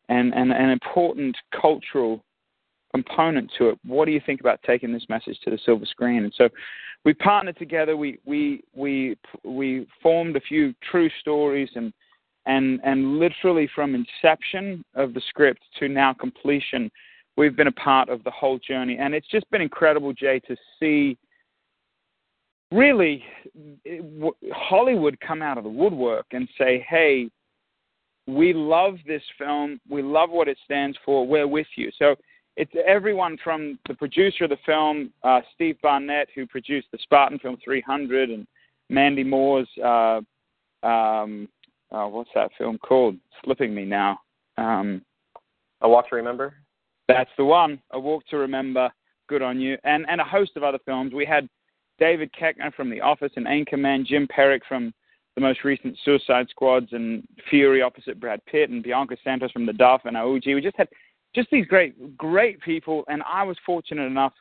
and 0.08 0.34
and 0.34 0.52
an 0.52 0.70
important 0.70 1.36
cultural 1.60 2.24
component 2.96 3.52
to 3.58 3.68
it. 3.70 3.78
What 3.84 4.04
do 4.06 4.12
you 4.12 4.20
think 4.24 4.40
about 4.40 4.58
taking 4.62 4.92
this 4.92 5.06
message 5.08 5.38
to 5.44 5.50
the 5.50 5.58
silver 5.64 5.86
screen? 5.86 6.24
And 6.24 6.34
so 6.36 6.48
we 7.04 7.12
partnered 7.14 7.58
together. 7.58 7.96
We 7.96 8.18
we 8.24 8.62
we 8.74 9.16
we 9.44 9.86
formed 10.02 10.34
a 10.36 10.40
few 10.40 10.74
true 10.90 11.10
stories 11.20 11.70
and 11.74 11.92
and 12.46 12.80
and 12.84 13.18
literally 13.18 13.68
from 13.74 13.94
inception 13.94 14.84
of 14.94 15.12
the 15.14 15.22
script 15.28 15.62
to 15.78 15.88
now 15.88 16.12
completion, 16.14 16.90
we've 17.36 17.56
been 17.56 17.66
a 17.66 17.72
part 17.90 18.08
of 18.08 18.24
the 18.24 18.30
whole 18.30 18.58
journey. 18.58 18.96
And 18.98 19.14
it's 19.14 19.28
just 19.28 19.48
been 19.50 19.60
incredible, 19.60 20.12
Jay, 20.12 20.40
to 20.48 20.56
see 20.78 21.18
really 22.72 23.22
Hollywood 24.52 25.18
come 25.20 25.42
out 25.42 25.58
of 25.58 25.64
the 25.64 25.70
woodwork 25.70 26.26
and 26.32 26.48
say, 26.58 26.84
"Hey, 26.88 27.28
we 28.26 28.52
love 28.52 28.94
this 29.06 29.22
film. 29.38 29.80
We 29.88 30.02
love 30.02 30.30
what 30.30 30.48
it 30.48 30.58
stands 30.64 30.96
for. 31.04 31.26
We're 31.26 31.52
with 31.58 31.68
you." 31.76 31.90
So 31.98 32.16
it's 32.56 32.72
everyone 32.86 33.36
from 33.44 33.78
the 33.86 33.94
producer 33.94 34.44
of 34.44 34.50
the 34.50 34.58
film, 34.64 35.12
uh, 35.22 35.40
Steve 35.54 35.76
Barnett, 35.82 36.28
who 36.34 36.46
produced 36.46 36.88
the 36.90 36.98
Spartan 37.02 37.38
film 37.38 37.58
300, 37.62 38.30
and 38.30 38.46
Mandy 38.88 39.24
Moore's, 39.24 39.68
uh, 39.84 40.20
um, 40.82 41.48
oh, 41.90 42.08
what's 42.08 42.30
that 42.34 42.50
film 42.56 42.78
called? 42.78 43.14
It's 43.14 43.44
slipping 43.44 43.74
me 43.74 43.84
now. 43.84 44.20
Um, 44.56 45.02
A 45.82 45.88
Walk 45.88 46.08
to 46.10 46.16
Remember? 46.16 46.54
That's 47.08 47.30
the 47.36 47.44
one. 47.44 47.80
A 47.90 48.00
Walk 48.00 48.26
to 48.28 48.38
Remember. 48.38 48.90
Good 49.28 49.42
on 49.42 49.60
you. 49.60 49.76
And, 49.84 50.06
and 50.08 50.20
a 50.20 50.24
host 50.24 50.52
of 50.56 50.62
other 50.62 50.78
films. 50.86 51.12
We 51.12 51.26
had 51.26 51.48
David 51.98 52.30
Koechner 52.40 52.72
from 52.74 52.90
The 52.90 53.00
Office 53.00 53.32
and 53.36 53.46
Anchorman, 53.46 54.06
Jim 54.06 54.26
Parrack 54.28 54.60
from 54.66 54.94
the 55.34 55.40
most 55.42 55.64
recent 55.64 55.98
Suicide 56.04 56.46
Squads 56.48 56.88
and 56.92 57.26
Fury 57.50 57.82
opposite 57.82 58.18
Brad 58.18 58.40
Pitt, 58.46 58.70
and 58.70 58.82
Bianca 58.82 59.16
Santos 59.22 59.50
from 59.52 59.66
The 59.66 59.72
Duff 59.74 60.02
and 60.04 60.16
Ouija. 60.16 60.54
We 60.54 60.62
just 60.62 60.76
had 60.76 60.88
just 61.36 61.50
these 61.50 61.66
great, 61.66 62.16
great 62.16 62.60
people. 62.60 63.04
And 63.06 63.22
I 63.22 63.44
was 63.44 63.56
fortunate 63.64 64.06
enough. 64.06 64.32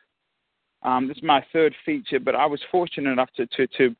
Um, 0.81 1.07
this 1.07 1.17
is 1.17 1.23
my 1.23 1.45
third 1.53 1.75
feature, 1.85 2.19
but 2.19 2.35
I 2.35 2.45
was 2.45 2.59
fortunate 2.71 3.11
enough 3.11 3.29
to 3.35 3.45
to, 3.45 3.67
to 3.77 3.95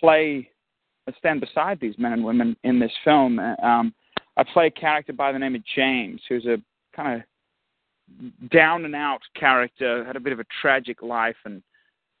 play, 0.00 0.50
stand 1.18 1.40
beside 1.40 1.80
these 1.80 1.98
men 1.98 2.12
and 2.12 2.24
women 2.24 2.56
in 2.64 2.78
this 2.78 2.92
film. 3.04 3.38
Um, 3.38 3.94
I 4.36 4.44
play 4.52 4.66
a 4.66 4.70
character 4.70 5.12
by 5.12 5.32
the 5.32 5.38
name 5.38 5.54
of 5.54 5.62
James, 5.74 6.20
who's 6.28 6.44
a 6.44 6.56
kind 6.94 7.22
of 7.22 8.50
down 8.50 8.84
and 8.84 8.94
out 8.94 9.20
character, 9.34 10.04
had 10.04 10.16
a 10.16 10.20
bit 10.20 10.32
of 10.32 10.40
a 10.40 10.46
tragic 10.60 11.02
life, 11.02 11.36
and 11.44 11.62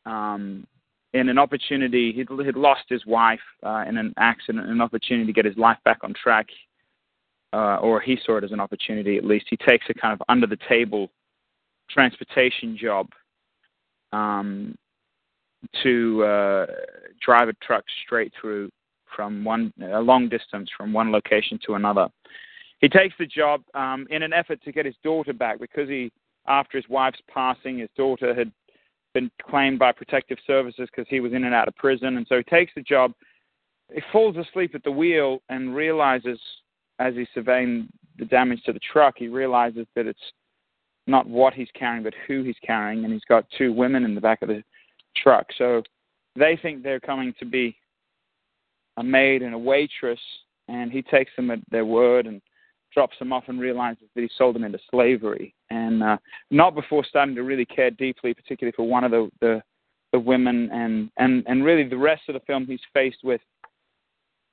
um, 0.04 0.66
in 1.12 1.28
an 1.28 1.38
opportunity, 1.38 2.12
he'd, 2.12 2.28
he'd 2.44 2.56
lost 2.56 2.84
his 2.88 3.04
wife 3.06 3.40
uh, 3.62 3.84
in 3.88 3.96
an 3.96 4.14
accident, 4.18 4.68
an 4.68 4.80
opportunity 4.80 5.26
to 5.26 5.32
get 5.32 5.44
his 5.44 5.56
life 5.56 5.78
back 5.84 5.98
on 6.02 6.14
track 6.14 6.46
uh, 7.52 7.76
or 7.76 8.00
he 8.00 8.18
saw 8.24 8.36
it 8.36 8.44
as 8.44 8.52
an 8.52 8.60
opportunity 8.60 9.16
at 9.16 9.24
least. 9.24 9.46
He 9.48 9.56
takes 9.56 9.86
a 9.88 9.94
kind 9.94 10.12
of 10.12 10.22
under 10.28 10.46
the 10.46 10.58
table 10.68 11.10
transportation 11.90 12.76
job 12.76 13.08
um, 14.12 14.74
to 15.82 16.24
uh, 16.24 16.66
drive 17.20 17.48
a 17.48 17.54
truck 17.64 17.84
straight 18.04 18.32
through 18.40 18.70
from 19.14 19.44
one 19.44 19.72
a 19.82 20.00
long 20.00 20.28
distance 20.28 20.68
from 20.76 20.92
one 20.92 21.10
location 21.10 21.58
to 21.66 21.74
another. 21.74 22.08
He 22.80 22.88
takes 22.88 23.14
the 23.18 23.26
job 23.26 23.62
um, 23.74 24.06
in 24.10 24.22
an 24.22 24.32
effort 24.32 24.62
to 24.64 24.72
get 24.72 24.84
his 24.84 24.96
daughter 25.02 25.32
back 25.32 25.58
because 25.58 25.88
he, 25.88 26.12
after 26.46 26.76
his 26.76 26.88
wife's 26.88 27.20
passing, 27.32 27.78
his 27.78 27.88
daughter 27.96 28.34
had 28.34 28.52
been 29.14 29.30
claimed 29.48 29.78
by 29.78 29.92
protective 29.92 30.36
services 30.46 30.88
because 30.90 31.06
he 31.08 31.20
was 31.20 31.32
in 31.32 31.44
and 31.44 31.54
out 31.54 31.68
of 31.68 31.76
prison, 31.76 32.18
and 32.18 32.26
so 32.28 32.36
he 32.36 32.42
takes 32.42 32.72
the 32.76 32.82
job. 32.82 33.12
He 33.94 34.02
falls 34.12 34.36
asleep 34.36 34.74
at 34.74 34.82
the 34.82 34.90
wheel 34.90 35.40
and 35.48 35.74
realizes 35.74 36.38
as 36.98 37.14
he's 37.14 37.28
surveying 37.34 37.88
the 38.18 38.24
damage 38.24 38.62
to 38.64 38.72
the 38.72 38.80
truck, 38.92 39.14
he 39.18 39.28
realizes 39.28 39.86
that 39.94 40.06
it's 40.06 40.18
not 41.06 41.28
what 41.28 41.54
he's 41.54 41.68
carrying, 41.74 42.02
but 42.02 42.14
who 42.26 42.42
he's 42.42 42.56
carrying, 42.66 43.04
and 43.04 43.12
he's 43.12 43.24
got 43.28 43.44
two 43.56 43.72
women 43.72 44.04
in 44.04 44.14
the 44.14 44.20
back 44.20 44.42
of 44.42 44.48
the 44.48 44.62
truck. 45.16 45.46
So 45.56 45.82
they 46.34 46.58
think 46.60 46.82
they're 46.82 47.00
coming 47.00 47.34
to 47.38 47.44
be 47.44 47.76
a 48.96 49.02
maid 49.02 49.42
and 49.42 49.54
a 49.54 49.58
waitress, 49.58 50.20
and 50.68 50.90
he 50.90 51.02
takes 51.02 51.30
them 51.36 51.50
at 51.50 51.60
their 51.70 51.84
word 51.84 52.26
and 52.26 52.40
drops 52.92 53.18
them 53.18 53.32
off 53.32 53.44
and 53.48 53.60
realizes 53.60 54.04
that 54.14 54.22
he 54.22 54.30
sold 54.36 54.54
them 54.54 54.64
into 54.64 54.78
slavery. 54.90 55.54
And 55.70 56.02
uh, 56.02 56.16
not 56.50 56.74
before 56.74 57.04
starting 57.04 57.34
to 57.34 57.42
really 57.42 57.66
care 57.66 57.90
deeply, 57.90 58.32
particularly 58.32 58.74
for 58.74 58.88
one 58.88 59.04
of 59.04 59.10
the, 59.10 59.30
the 59.40 59.62
the 60.12 60.20
women, 60.20 60.70
and 60.72 61.10
and 61.18 61.44
and 61.46 61.64
really 61.64 61.86
the 61.86 61.96
rest 61.96 62.22
of 62.28 62.34
the 62.34 62.40
film, 62.46 62.64
he's 62.64 62.80
faced 62.94 63.18
with, 63.24 63.40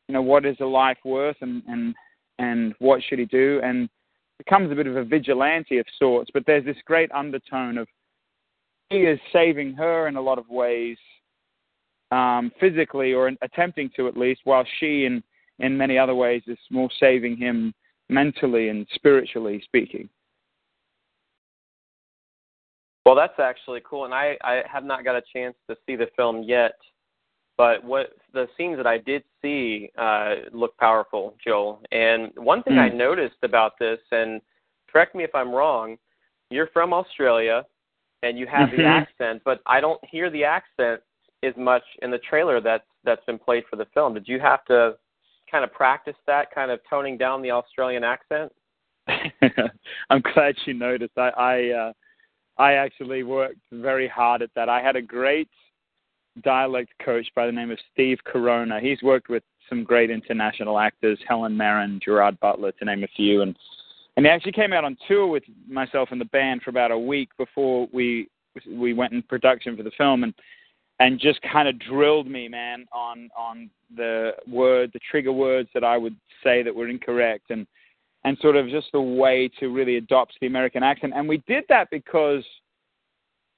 you 0.07 0.13
know, 0.13 0.21
what 0.21 0.45
is 0.45 0.57
a 0.59 0.65
life 0.65 0.97
worth, 1.05 1.37
and 1.41 1.61
and 1.67 1.95
and 2.39 2.73
what 2.79 3.01
should 3.03 3.19
he 3.19 3.25
do, 3.25 3.59
and 3.63 3.89
becomes 4.37 4.71
a 4.71 4.75
bit 4.75 4.87
of 4.87 4.97
a 4.97 5.03
vigilante 5.03 5.77
of 5.77 5.85
sorts. 5.97 6.29
But 6.33 6.45
there's 6.45 6.65
this 6.65 6.77
great 6.85 7.11
undertone 7.11 7.77
of 7.77 7.87
he 8.89 8.99
is 8.99 9.19
saving 9.31 9.73
her 9.73 10.07
in 10.07 10.15
a 10.15 10.21
lot 10.21 10.37
of 10.37 10.47
ways, 10.49 10.97
um, 12.11 12.51
physically 12.59 13.13
or 13.13 13.31
attempting 13.41 13.89
to 13.95 14.07
at 14.07 14.17
least, 14.17 14.41
while 14.43 14.65
she, 14.79 15.05
in 15.05 15.23
in 15.59 15.77
many 15.77 15.97
other 15.97 16.15
ways, 16.15 16.41
is 16.47 16.57
more 16.69 16.89
saving 16.99 17.37
him 17.37 17.73
mentally 18.09 18.69
and 18.69 18.87
spiritually 18.93 19.61
speaking. 19.63 20.09
Well, 23.05 23.15
that's 23.15 23.39
actually 23.39 23.81
cool, 23.85 24.05
and 24.05 24.13
I 24.13 24.37
I 24.43 24.63
have 24.71 24.83
not 24.83 25.03
got 25.03 25.15
a 25.15 25.23
chance 25.33 25.55
to 25.69 25.75
see 25.85 25.95
the 25.95 26.07
film 26.15 26.43
yet. 26.43 26.73
But 27.57 27.83
what 27.83 28.13
the 28.33 28.47
scenes 28.57 28.77
that 28.77 28.87
I 28.87 28.97
did 28.97 29.23
see 29.41 29.89
uh, 29.97 30.35
look 30.51 30.75
powerful, 30.77 31.35
Joel. 31.43 31.81
And 31.91 32.31
one 32.35 32.63
thing 32.63 32.73
mm. 32.73 32.85
I 32.85 32.89
hmm. 32.89 32.97
noticed 32.97 33.37
about 33.43 33.73
this, 33.79 33.99
and 34.11 34.41
correct 34.91 35.13
me 35.13 35.23
if 35.23 35.35
I'm 35.35 35.51
wrong, 35.51 35.97
you're 36.49 36.67
from 36.67 36.93
Australia 36.93 37.63
and 38.23 38.39
you 38.39 38.47
have 38.47 38.71
the 38.71 38.77
mm-hmm. 38.77 38.85
accent, 38.85 39.41
but 39.43 39.61
I 39.65 39.81
don't 39.81 39.99
hear 40.05 40.29
the 40.29 40.45
accent 40.45 41.01
as 41.43 41.53
much 41.57 41.83
in 42.01 42.09
the 42.09 42.19
trailer 42.19 42.61
that's 42.61 42.85
that's 43.03 43.23
been 43.25 43.37
played 43.37 43.63
for 43.69 43.75
the 43.75 43.85
film. 43.93 44.13
Did 44.13 44.27
you 44.27 44.39
have 44.39 44.63
to 44.65 44.95
kind 45.51 45.63
of 45.63 45.73
practice 45.73 46.15
that, 46.25 46.53
kind 46.55 46.71
of 46.71 46.79
toning 46.89 47.17
down 47.17 47.41
the 47.41 47.51
Australian 47.51 48.03
accent? 48.03 48.51
I'm 50.09 50.21
glad 50.33 50.55
you 50.65 50.73
noticed. 50.73 51.17
I 51.17 51.29
I, 51.29 51.69
uh, 51.69 51.93
I 52.57 52.73
actually 52.73 53.23
worked 53.23 53.59
very 53.73 54.07
hard 54.07 54.41
at 54.41 54.51
that. 54.55 54.69
I 54.69 54.81
had 54.81 54.95
a 54.95 55.01
great 55.01 55.49
dialect 56.41 56.91
coach 57.03 57.27
by 57.35 57.45
the 57.45 57.51
name 57.51 57.71
of 57.71 57.77
Steve 57.93 58.19
Corona. 58.25 58.79
He's 58.79 59.01
worked 59.01 59.29
with 59.29 59.43
some 59.69 59.83
great 59.83 60.09
international 60.09 60.79
actors, 60.79 61.19
Helen 61.27 61.55
Mirren, 61.55 61.99
Gerard 62.03 62.39
Butler, 62.39 62.71
to 62.73 62.85
name 62.85 63.03
a 63.03 63.07
few, 63.15 63.41
and 63.41 63.55
and 64.15 64.25
he 64.25 64.29
actually 64.29 64.51
came 64.51 64.73
out 64.73 64.83
on 64.83 64.95
tour 65.07 65.25
with 65.27 65.43
myself 65.67 66.09
and 66.11 66.21
the 66.21 66.25
band 66.25 66.61
for 66.61 66.69
about 66.69 66.91
a 66.91 66.97
week 66.97 67.29
before 67.37 67.87
we 67.91 68.27
we 68.69 68.93
went 68.93 69.13
in 69.13 69.21
production 69.23 69.75
for 69.75 69.83
the 69.83 69.91
film, 69.97 70.23
and 70.23 70.33
and 70.99 71.19
just 71.19 71.41
kind 71.41 71.67
of 71.67 71.79
drilled 71.79 72.27
me, 72.27 72.47
man, 72.47 72.85
on 72.91 73.29
on 73.37 73.69
the 73.95 74.31
word, 74.47 74.91
the 74.93 74.99
trigger 75.09 75.31
words 75.31 75.69
that 75.73 75.83
I 75.83 75.97
would 75.97 76.15
say 76.43 76.63
that 76.63 76.75
were 76.75 76.89
incorrect, 76.89 77.49
and 77.49 77.65
and 78.25 78.37
sort 78.39 78.55
of 78.55 78.69
just 78.69 78.87
the 78.93 79.01
way 79.01 79.49
to 79.59 79.67
really 79.67 79.97
adopt 79.97 80.37
the 80.39 80.47
American 80.47 80.83
accent. 80.83 81.13
And 81.15 81.27
we 81.27 81.43
did 81.47 81.65
that 81.69 81.89
because 81.91 82.43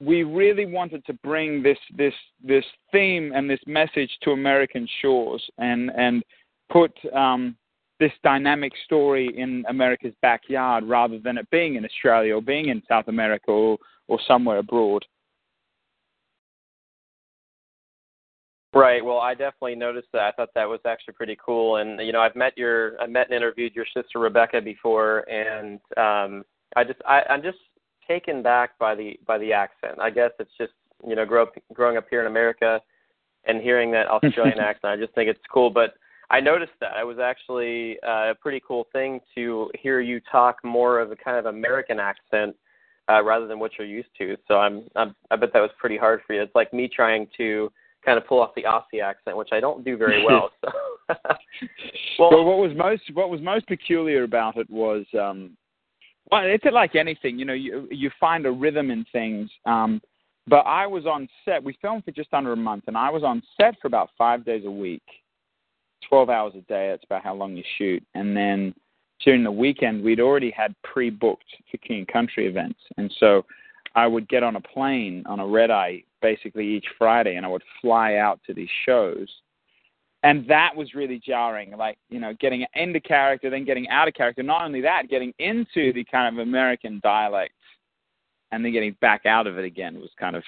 we 0.00 0.24
really 0.24 0.66
wanted 0.66 1.04
to 1.06 1.14
bring 1.14 1.62
this 1.62 1.78
this 1.96 2.14
this 2.42 2.64
theme 2.92 3.32
and 3.34 3.48
this 3.48 3.60
message 3.66 4.10
to 4.22 4.32
American 4.32 4.86
shores 5.00 5.42
and 5.58 5.90
and 5.96 6.22
put 6.70 6.92
um, 7.14 7.56
this 7.98 8.12
dynamic 8.22 8.72
story 8.84 9.32
in 9.36 9.64
America's 9.68 10.14
backyard 10.20 10.84
rather 10.84 11.18
than 11.18 11.38
it 11.38 11.48
being 11.50 11.76
in 11.76 11.84
Australia 11.84 12.34
or 12.34 12.42
being 12.42 12.68
in 12.68 12.82
South 12.88 13.08
America 13.08 13.50
or, 13.50 13.78
or 14.08 14.18
somewhere 14.26 14.58
abroad. 14.58 15.04
Right. 18.74 19.02
Well, 19.02 19.20
I 19.20 19.32
definitely 19.32 19.76
noticed 19.76 20.08
that. 20.12 20.20
I 20.20 20.32
thought 20.32 20.50
that 20.54 20.68
was 20.68 20.80
actually 20.84 21.14
pretty 21.14 21.38
cool. 21.42 21.76
And 21.76 21.98
you 22.00 22.12
know, 22.12 22.20
I've 22.20 22.36
met 22.36 22.52
your, 22.58 23.00
I 23.00 23.06
met 23.06 23.28
and 23.28 23.36
interviewed 23.36 23.74
your 23.74 23.86
sister 23.86 24.18
Rebecca 24.18 24.60
before, 24.60 25.20
and 25.30 25.80
um, 25.96 26.44
I 26.76 26.84
just, 26.84 27.00
I, 27.08 27.22
I'm 27.30 27.42
just 27.42 27.56
taken 28.06 28.42
back 28.42 28.78
by 28.78 28.94
the 28.94 29.18
by 29.26 29.38
the 29.38 29.52
accent. 29.52 30.00
I 30.00 30.10
guess 30.10 30.30
it's 30.38 30.50
just 30.58 30.72
you 31.06 31.16
know, 31.16 31.26
grow 31.26 31.42
up, 31.44 31.54
growing 31.72 31.96
up 31.96 32.06
here 32.08 32.20
in 32.20 32.26
America 32.26 32.80
and 33.44 33.60
hearing 33.60 33.90
that 33.92 34.08
Australian 34.08 34.58
accent. 34.60 34.92
I 34.92 34.96
just 34.96 35.14
think 35.14 35.28
it's 35.28 35.40
cool. 35.52 35.70
But 35.70 35.94
I 36.30 36.40
noticed 36.40 36.72
that 36.80 36.98
it 37.00 37.04
was 37.04 37.18
actually 37.18 37.98
uh, 38.06 38.30
a 38.30 38.34
pretty 38.40 38.60
cool 38.66 38.86
thing 38.92 39.20
to 39.34 39.70
hear 39.80 40.00
you 40.00 40.20
talk 40.30 40.58
more 40.64 41.00
of 41.00 41.12
a 41.12 41.16
kind 41.16 41.36
of 41.36 41.46
American 41.46 42.00
accent 42.00 42.56
uh, 43.08 43.22
rather 43.22 43.46
than 43.46 43.58
what 43.58 43.72
you're 43.78 43.86
used 43.86 44.08
to. 44.18 44.36
So 44.48 44.54
I'm, 44.54 44.84
I'm 44.96 45.14
I 45.30 45.36
bet 45.36 45.52
that 45.52 45.60
was 45.60 45.70
pretty 45.78 45.96
hard 45.96 46.20
for 46.26 46.34
you. 46.34 46.42
It's 46.42 46.54
like 46.54 46.72
me 46.72 46.88
trying 46.88 47.28
to 47.36 47.70
kind 48.04 48.18
of 48.18 48.26
pull 48.26 48.40
off 48.40 48.50
the 48.56 48.64
Aussie 48.64 49.02
accent, 49.02 49.36
which 49.36 49.50
I 49.52 49.60
don't 49.60 49.84
do 49.84 49.96
very 49.96 50.24
well. 50.24 50.50
So. 50.64 50.70
well, 52.18 52.30
well, 52.30 52.44
what 52.44 52.58
was 52.58 52.72
most 52.76 53.02
what 53.14 53.30
was 53.30 53.40
most 53.40 53.66
peculiar 53.68 54.24
about 54.24 54.56
it 54.56 54.68
was 54.68 55.04
um, 55.18 55.56
well, 56.30 56.42
it's 56.44 56.64
like 56.72 56.96
anything, 56.96 57.38
you 57.38 57.44
know, 57.44 57.52
you 57.52 57.88
you 57.90 58.10
find 58.18 58.46
a 58.46 58.50
rhythm 58.50 58.90
in 58.90 59.04
things. 59.12 59.50
Um, 59.64 60.00
but 60.48 60.60
I 60.60 60.86
was 60.86 61.06
on 61.06 61.28
set. 61.44 61.62
We 61.62 61.76
filmed 61.82 62.04
for 62.04 62.12
just 62.12 62.32
under 62.32 62.52
a 62.52 62.56
month, 62.56 62.84
and 62.86 62.96
I 62.96 63.10
was 63.10 63.24
on 63.24 63.42
set 63.56 63.74
for 63.80 63.88
about 63.88 64.10
five 64.16 64.44
days 64.44 64.64
a 64.64 64.70
week, 64.70 65.02
twelve 66.08 66.30
hours 66.30 66.54
a 66.56 66.62
day. 66.62 66.90
That's 66.90 67.04
about 67.04 67.22
how 67.22 67.34
long 67.34 67.56
you 67.56 67.64
shoot. 67.78 68.02
And 68.14 68.36
then 68.36 68.74
during 69.24 69.44
the 69.44 69.50
weekend, 69.50 70.04
we'd 70.04 70.20
already 70.20 70.50
had 70.50 70.74
pre-booked 70.82 71.44
for 71.70 71.78
King 71.78 72.06
Country 72.06 72.46
events, 72.46 72.80
and 72.96 73.12
so 73.18 73.44
I 73.94 74.06
would 74.06 74.28
get 74.28 74.42
on 74.42 74.56
a 74.56 74.60
plane 74.60 75.24
on 75.26 75.40
a 75.40 75.46
red 75.46 75.70
eye 75.70 76.02
basically 76.22 76.66
each 76.66 76.86
Friday, 76.98 77.36
and 77.36 77.46
I 77.46 77.48
would 77.48 77.62
fly 77.80 78.16
out 78.16 78.40
to 78.46 78.54
these 78.54 78.68
shows 78.84 79.28
and 80.26 80.44
that 80.48 80.74
was 80.74 80.92
really 80.94 81.20
jarring 81.24 81.70
like 81.76 81.98
you 82.10 82.18
know 82.18 82.34
getting 82.40 82.66
into 82.74 83.00
character 83.00 83.48
then 83.48 83.64
getting 83.64 83.88
out 83.88 84.08
of 84.08 84.14
character. 84.14 84.42
Not 84.42 84.64
only 84.64 84.80
that 84.80 85.08
getting 85.08 85.32
into 85.38 85.92
the 85.92 86.04
kind 86.04 86.34
of 86.34 86.42
american 86.46 87.00
dialect 87.02 87.52
and 88.50 88.64
then 88.64 88.72
getting 88.72 88.96
back 89.00 89.24
out 89.24 89.46
of 89.46 89.56
it 89.56 89.64
again 89.64 90.00
was 90.00 90.10
kind 90.18 90.36
of 90.36 90.42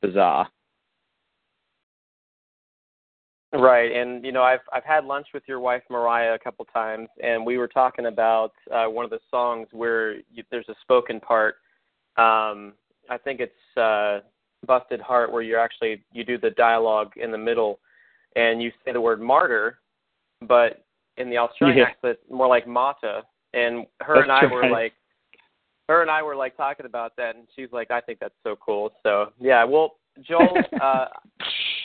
bizarre. 0.00 0.48
Right. 3.52 3.92
And 3.92 4.24
you 4.24 4.32
know 4.32 4.42
i've 4.42 4.60
i've 4.72 4.84
had 4.84 5.04
lunch 5.04 5.28
with 5.34 5.42
your 5.46 5.60
wife 5.60 5.82
moriah 5.90 6.34
a 6.34 6.38
couple 6.38 6.64
times 6.66 7.08
and 7.22 7.44
we 7.44 7.58
were 7.58 7.68
talking 7.68 8.06
about 8.06 8.52
uh 8.72 8.86
one 8.86 9.04
of 9.04 9.10
the 9.10 9.20
songs 9.30 9.68
where 9.72 10.14
you, 10.32 10.42
there's 10.50 10.68
a 10.68 10.74
spoken 10.80 11.20
part. 11.20 11.56
Um 12.16 12.72
i 13.10 13.18
think 13.22 13.40
it's 13.40 13.76
uh 13.76 14.20
busted 14.66 15.00
heart 15.00 15.32
where 15.32 15.42
you're 15.42 15.58
actually 15.58 16.02
you 16.12 16.24
do 16.24 16.38
the 16.38 16.50
dialogue 16.50 17.12
in 17.16 17.30
the 17.30 17.38
middle 17.38 17.80
and 18.36 18.62
you 18.62 18.70
say 18.84 18.92
the 18.92 19.00
word 19.00 19.20
martyr, 19.20 19.78
but 20.46 20.84
in 21.16 21.30
the 21.30 21.36
Australian 21.36 21.78
yeah. 21.78 21.84
accent, 21.84 22.18
more 22.30 22.48
like 22.48 22.66
mata. 22.66 23.22
And 23.52 23.86
her 24.00 24.16
that's 24.16 24.24
and 24.24 24.32
I 24.32 24.42
right. 24.42 24.52
were 24.52 24.70
like, 24.70 24.92
her 25.88 26.02
and 26.02 26.10
I 26.10 26.22
were 26.22 26.36
like 26.36 26.56
talking 26.56 26.86
about 26.86 27.16
that, 27.16 27.34
and 27.34 27.46
she's 27.56 27.68
like, 27.72 27.90
I 27.90 28.00
think 28.00 28.20
that's 28.20 28.34
so 28.44 28.56
cool. 28.56 28.92
So 29.02 29.32
yeah, 29.40 29.64
well, 29.64 29.96
Joel, 30.22 30.56
uh, 30.80 31.06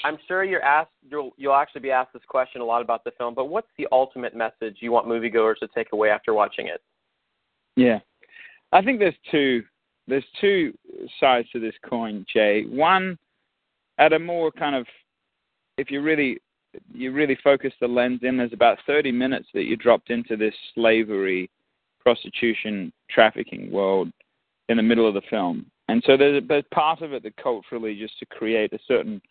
I'm 0.04 0.18
sure 0.28 0.44
you're 0.44 0.62
asked, 0.62 0.92
you'll 1.10 1.32
you'll 1.38 1.56
actually 1.56 1.82
be 1.82 1.92
asked 1.92 2.14
this 2.14 2.22
question 2.28 2.62
a 2.62 2.66
lot 2.66 2.82
about 2.82 3.04
the 3.04 3.12
film. 3.18 3.34
But 3.34 3.46
what's 3.46 3.68
the 3.78 3.88
ultimate 3.92 4.36
message 4.36 4.78
you 4.80 4.92
want 4.92 5.08
moviegoers 5.08 5.58
to 5.58 5.68
take 5.74 5.88
away 5.92 6.10
after 6.10 6.34
watching 6.34 6.68
it? 6.68 6.82
Yeah, 7.75 8.00
I 8.72 8.84
think 8.84 9.00
there's 9.00 9.15
two 9.32 9.63
there's 10.08 10.26
two 10.39 10.74
sides 11.19 11.48
to 11.52 11.60
this 11.60 11.74
coin, 11.89 12.26
Jay. 12.32 12.65
One, 12.65 13.17
at 13.98 14.13
a 14.13 14.19
more 14.19 14.52
kind 14.52 14.76
of 14.76 14.86
if 15.78 15.89
you 15.89 16.02
really 16.02 16.39
you 16.94 17.12
really 17.12 17.38
focus 17.44 17.74
the 17.80 17.88
lens 17.88 18.22
in, 18.24 18.38
there's 18.38 18.54
about 18.54 18.80
30 18.88 19.12
minutes 19.12 19.48
that 19.54 19.64
you 19.64 19.76
dropped 19.76 20.10
into 20.10 20.36
this 20.36 20.54
slavery, 20.74 21.50
prostitution, 22.00 22.92
trafficking 23.10 23.72
world 23.72 24.12
in 24.70 24.78
the 24.78 24.84
middle 24.84 25.08
of 25.08 25.14
the 25.14 25.22
film. 25.30 25.66
And 25.88 26.04
so 26.06 26.18
there's, 26.18 26.44
there's 26.48 26.64
part 26.74 27.02
of 27.02 27.14
it 27.14 27.24
that 27.24 27.38
culturally 27.38 27.96
just 27.96 28.18
to 28.20 28.26
create 28.26 28.74
a 28.74 28.80
certain 28.88 29.22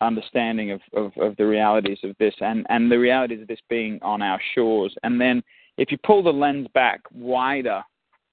understanding 0.00 0.72
of, 0.72 0.80
of, 0.92 1.12
of 1.16 1.36
the 1.36 1.46
realities 1.46 1.98
of 2.04 2.14
this 2.18 2.34
and, 2.40 2.66
and 2.68 2.90
the 2.90 2.98
realities 2.98 3.40
of 3.40 3.48
this 3.48 3.60
being 3.68 3.98
on 4.02 4.22
our 4.22 4.40
shores. 4.54 4.94
And 5.02 5.20
then 5.20 5.42
if 5.78 5.90
you 5.90 5.98
pull 6.04 6.22
the 6.22 6.32
lens 6.32 6.68
back 6.74 7.00
wider, 7.12 7.82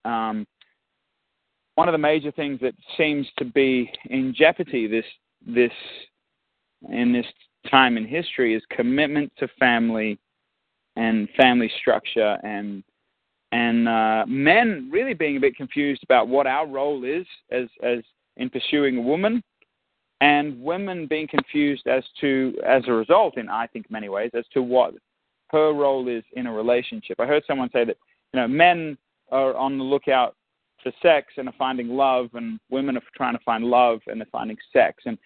um, 0.05 0.45
one 1.75 1.87
of 1.87 1.93
the 1.93 1.97
major 1.97 2.31
things 2.31 2.59
that 2.61 2.75
seems 2.97 3.27
to 3.37 3.45
be 3.45 3.91
in 4.09 4.33
jeopardy 4.35 4.87
this 4.87 5.05
this 5.45 5.71
in 6.89 7.11
this 7.11 7.25
time 7.69 7.97
in 7.97 8.05
history 8.05 8.55
is 8.55 8.63
commitment 8.69 9.31
to 9.37 9.47
family 9.59 10.19
and 10.95 11.27
family 11.37 11.71
structure 11.79 12.37
and 12.43 12.83
and 13.51 13.87
uh, 13.87 14.25
men 14.27 14.89
really 14.91 15.13
being 15.13 15.37
a 15.37 15.39
bit 15.39 15.55
confused 15.55 16.01
about 16.03 16.27
what 16.27 16.47
our 16.47 16.67
role 16.67 17.03
is 17.03 17.25
as 17.51 17.67
as 17.83 17.99
in 18.37 18.49
pursuing 18.49 18.97
a 18.97 19.01
woman 19.01 19.43
and 20.21 20.61
women 20.61 21.05
being 21.07 21.27
confused 21.27 21.87
as 21.87 22.03
to 22.19 22.53
as 22.65 22.83
a 22.87 22.91
result 22.91 23.37
in 23.37 23.49
I 23.49 23.67
think 23.67 23.89
many 23.89 24.09
ways 24.09 24.31
as 24.33 24.45
to 24.53 24.61
what 24.61 24.93
her 25.49 25.71
role 25.73 26.07
is 26.07 26.23
in 26.33 26.47
a 26.47 26.51
relationship. 26.51 27.19
I 27.19 27.25
heard 27.25 27.43
someone 27.45 27.69
say 27.71 27.85
that 27.85 27.97
you 28.33 28.39
know 28.39 28.47
men 28.47 28.97
are 29.31 29.55
on 29.55 29.77
the 29.77 29.83
lookout 29.83 30.35
for 30.81 30.91
sex 31.01 31.33
and 31.37 31.47
are 31.47 31.55
finding 31.57 31.89
love 31.89 32.29
and 32.33 32.59
women 32.69 32.97
are 32.97 33.03
trying 33.15 33.37
to 33.37 33.43
find 33.43 33.63
love 33.63 34.01
and 34.07 34.19
they're 34.19 34.27
finding 34.31 34.57
sex 34.71 35.03
and 35.05 35.17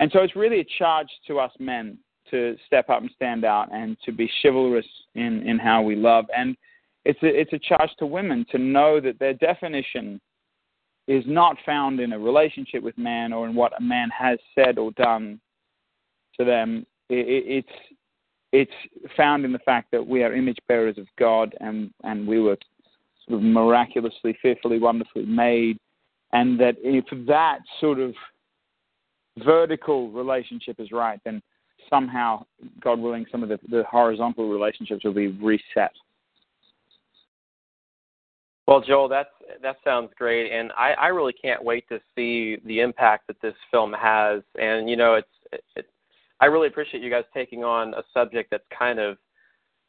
and 0.00 0.10
so 0.12 0.20
it's 0.20 0.34
really 0.34 0.60
a 0.60 0.66
charge 0.78 1.08
to 1.26 1.38
us 1.38 1.52
men 1.60 1.98
to 2.30 2.56
step 2.66 2.88
up 2.88 3.02
and 3.02 3.10
stand 3.14 3.44
out 3.44 3.68
and 3.72 3.96
to 4.04 4.12
be 4.12 4.30
chivalrous 4.42 4.86
in, 5.14 5.46
in 5.46 5.58
how 5.58 5.82
we 5.82 5.94
love. 5.94 6.24
And 6.36 6.56
it's 7.04 7.22
a, 7.22 7.26
it's 7.26 7.52
a 7.52 7.58
charge 7.58 7.90
to 7.98 8.06
women 8.06 8.46
to 8.50 8.58
know 8.58 8.98
that 9.00 9.18
their 9.18 9.34
definition 9.34 10.20
is 11.06 11.24
not 11.26 11.56
found 11.66 12.00
in 12.00 12.14
a 12.14 12.18
relationship 12.18 12.82
with 12.82 12.96
man 12.96 13.32
or 13.32 13.46
in 13.46 13.54
what 13.54 13.76
a 13.78 13.82
man 13.82 14.08
has 14.16 14.38
said 14.54 14.78
or 14.78 14.90
done 14.92 15.38
to 16.38 16.44
them. 16.46 16.86
It, 17.08 17.28
it, 17.28 17.44
it's 17.46 17.96
it's 18.52 19.14
found 19.16 19.44
in 19.44 19.52
the 19.52 19.60
fact 19.60 19.92
that 19.92 20.04
we 20.04 20.24
are 20.24 20.34
image 20.34 20.58
bearers 20.66 20.98
of 20.98 21.06
God 21.18 21.54
and 21.60 21.90
and 22.04 22.26
we 22.26 22.40
were 22.40 22.56
sort 23.28 23.38
of 23.38 23.44
miraculously, 23.44 24.36
fearfully, 24.40 24.78
wonderfully 24.78 25.26
made, 25.26 25.78
and 26.32 26.58
that 26.60 26.76
if 26.78 27.04
that 27.26 27.58
sort 27.80 27.98
of 27.98 28.14
vertical 29.44 30.10
relationship 30.10 30.78
is 30.78 30.92
right, 30.92 31.20
then 31.24 31.42
somehow, 31.88 32.44
God 32.80 32.98
willing, 32.98 33.26
some 33.30 33.42
of 33.42 33.48
the, 33.48 33.58
the 33.68 33.84
horizontal 33.90 34.48
relationships 34.48 35.04
will 35.04 35.14
be 35.14 35.28
reset. 35.28 35.92
Well, 38.66 38.80
Joel, 38.80 39.08
that's 39.08 39.30
that 39.62 39.76
sounds 39.82 40.10
great, 40.16 40.52
and 40.52 40.70
I, 40.78 40.92
I 40.92 41.06
really 41.08 41.32
can't 41.32 41.64
wait 41.64 41.88
to 41.88 41.98
see 42.14 42.58
the 42.64 42.78
impact 42.78 43.26
that 43.26 43.40
this 43.42 43.54
film 43.68 43.92
has. 43.92 44.42
And 44.60 44.88
you 44.88 44.96
know, 44.96 45.14
it's 45.14 45.64
it, 45.74 45.86
I 46.40 46.46
really 46.46 46.68
appreciate 46.68 47.02
you 47.02 47.10
guys 47.10 47.24
taking 47.34 47.64
on 47.64 47.94
a 47.94 48.02
subject 48.14 48.50
that's 48.52 48.64
kind 48.76 49.00
of 49.00 49.18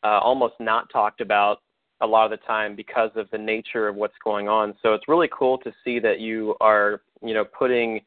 uh, 0.04 0.20
almost 0.20 0.56
not 0.60 0.90
talked 0.92 1.22
about 1.22 1.60
a 2.02 2.08
lot 2.08 2.26
of 2.26 2.32
the 2.32 2.44
time 2.46 2.76
because 2.76 3.12
of 3.16 3.30
the 3.32 3.38
nature 3.38 3.88
of 3.88 3.96
what's 3.96 4.16
going 4.24 4.50
on. 4.50 4.74
So 4.82 4.94
it's 4.96 5.08
really 5.08 5.30
cool 5.32 5.60
to 5.60 5.72
see 5.84 6.00
that 6.00 6.20
you 6.20 6.56
are, 6.60 7.02
you 7.22 7.36
know, 7.36 7.46
putting 7.46 8.02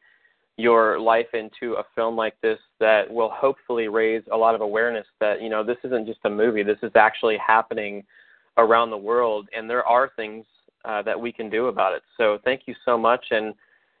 your 0.57 0.99
life 0.99 1.27
into 1.33 1.73
a 1.73 1.83
film 1.95 2.15
like 2.15 2.39
this 2.41 2.59
that 2.79 3.11
will 3.11 3.29
hopefully 3.29 3.87
raise 3.87 4.23
a 4.31 4.37
lot 4.37 4.55
of 4.55 4.61
awareness 4.61 5.05
that 5.19 5.41
you 5.41 5.49
know 5.49 5.63
this 5.63 5.77
isn't 5.83 6.05
just 6.05 6.19
a 6.23 6.29
movie. 6.29 6.63
This 6.63 6.77
is 6.81 6.91
actually 6.95 7.37
happening 7.45 8.03
around 8.57 8.89
the 8.89 8.97
world 8.97 9.49
and 9.55 9.69
there 9.69 9.85
are 9.85 10.11
things 10.15 10.45
uh, 10.85 11.01
that 11.01 11.19
we 11.19 11.31
can 11.31 11.49
do 11.49 11.67
about 11.67 11.93
it. 11.93 12.03
So 12.17 12.39
thank 12.45 12.61
you 12.67 12.75
so 12.85 12.97
much 12.97 13.25
and 13.31 13.53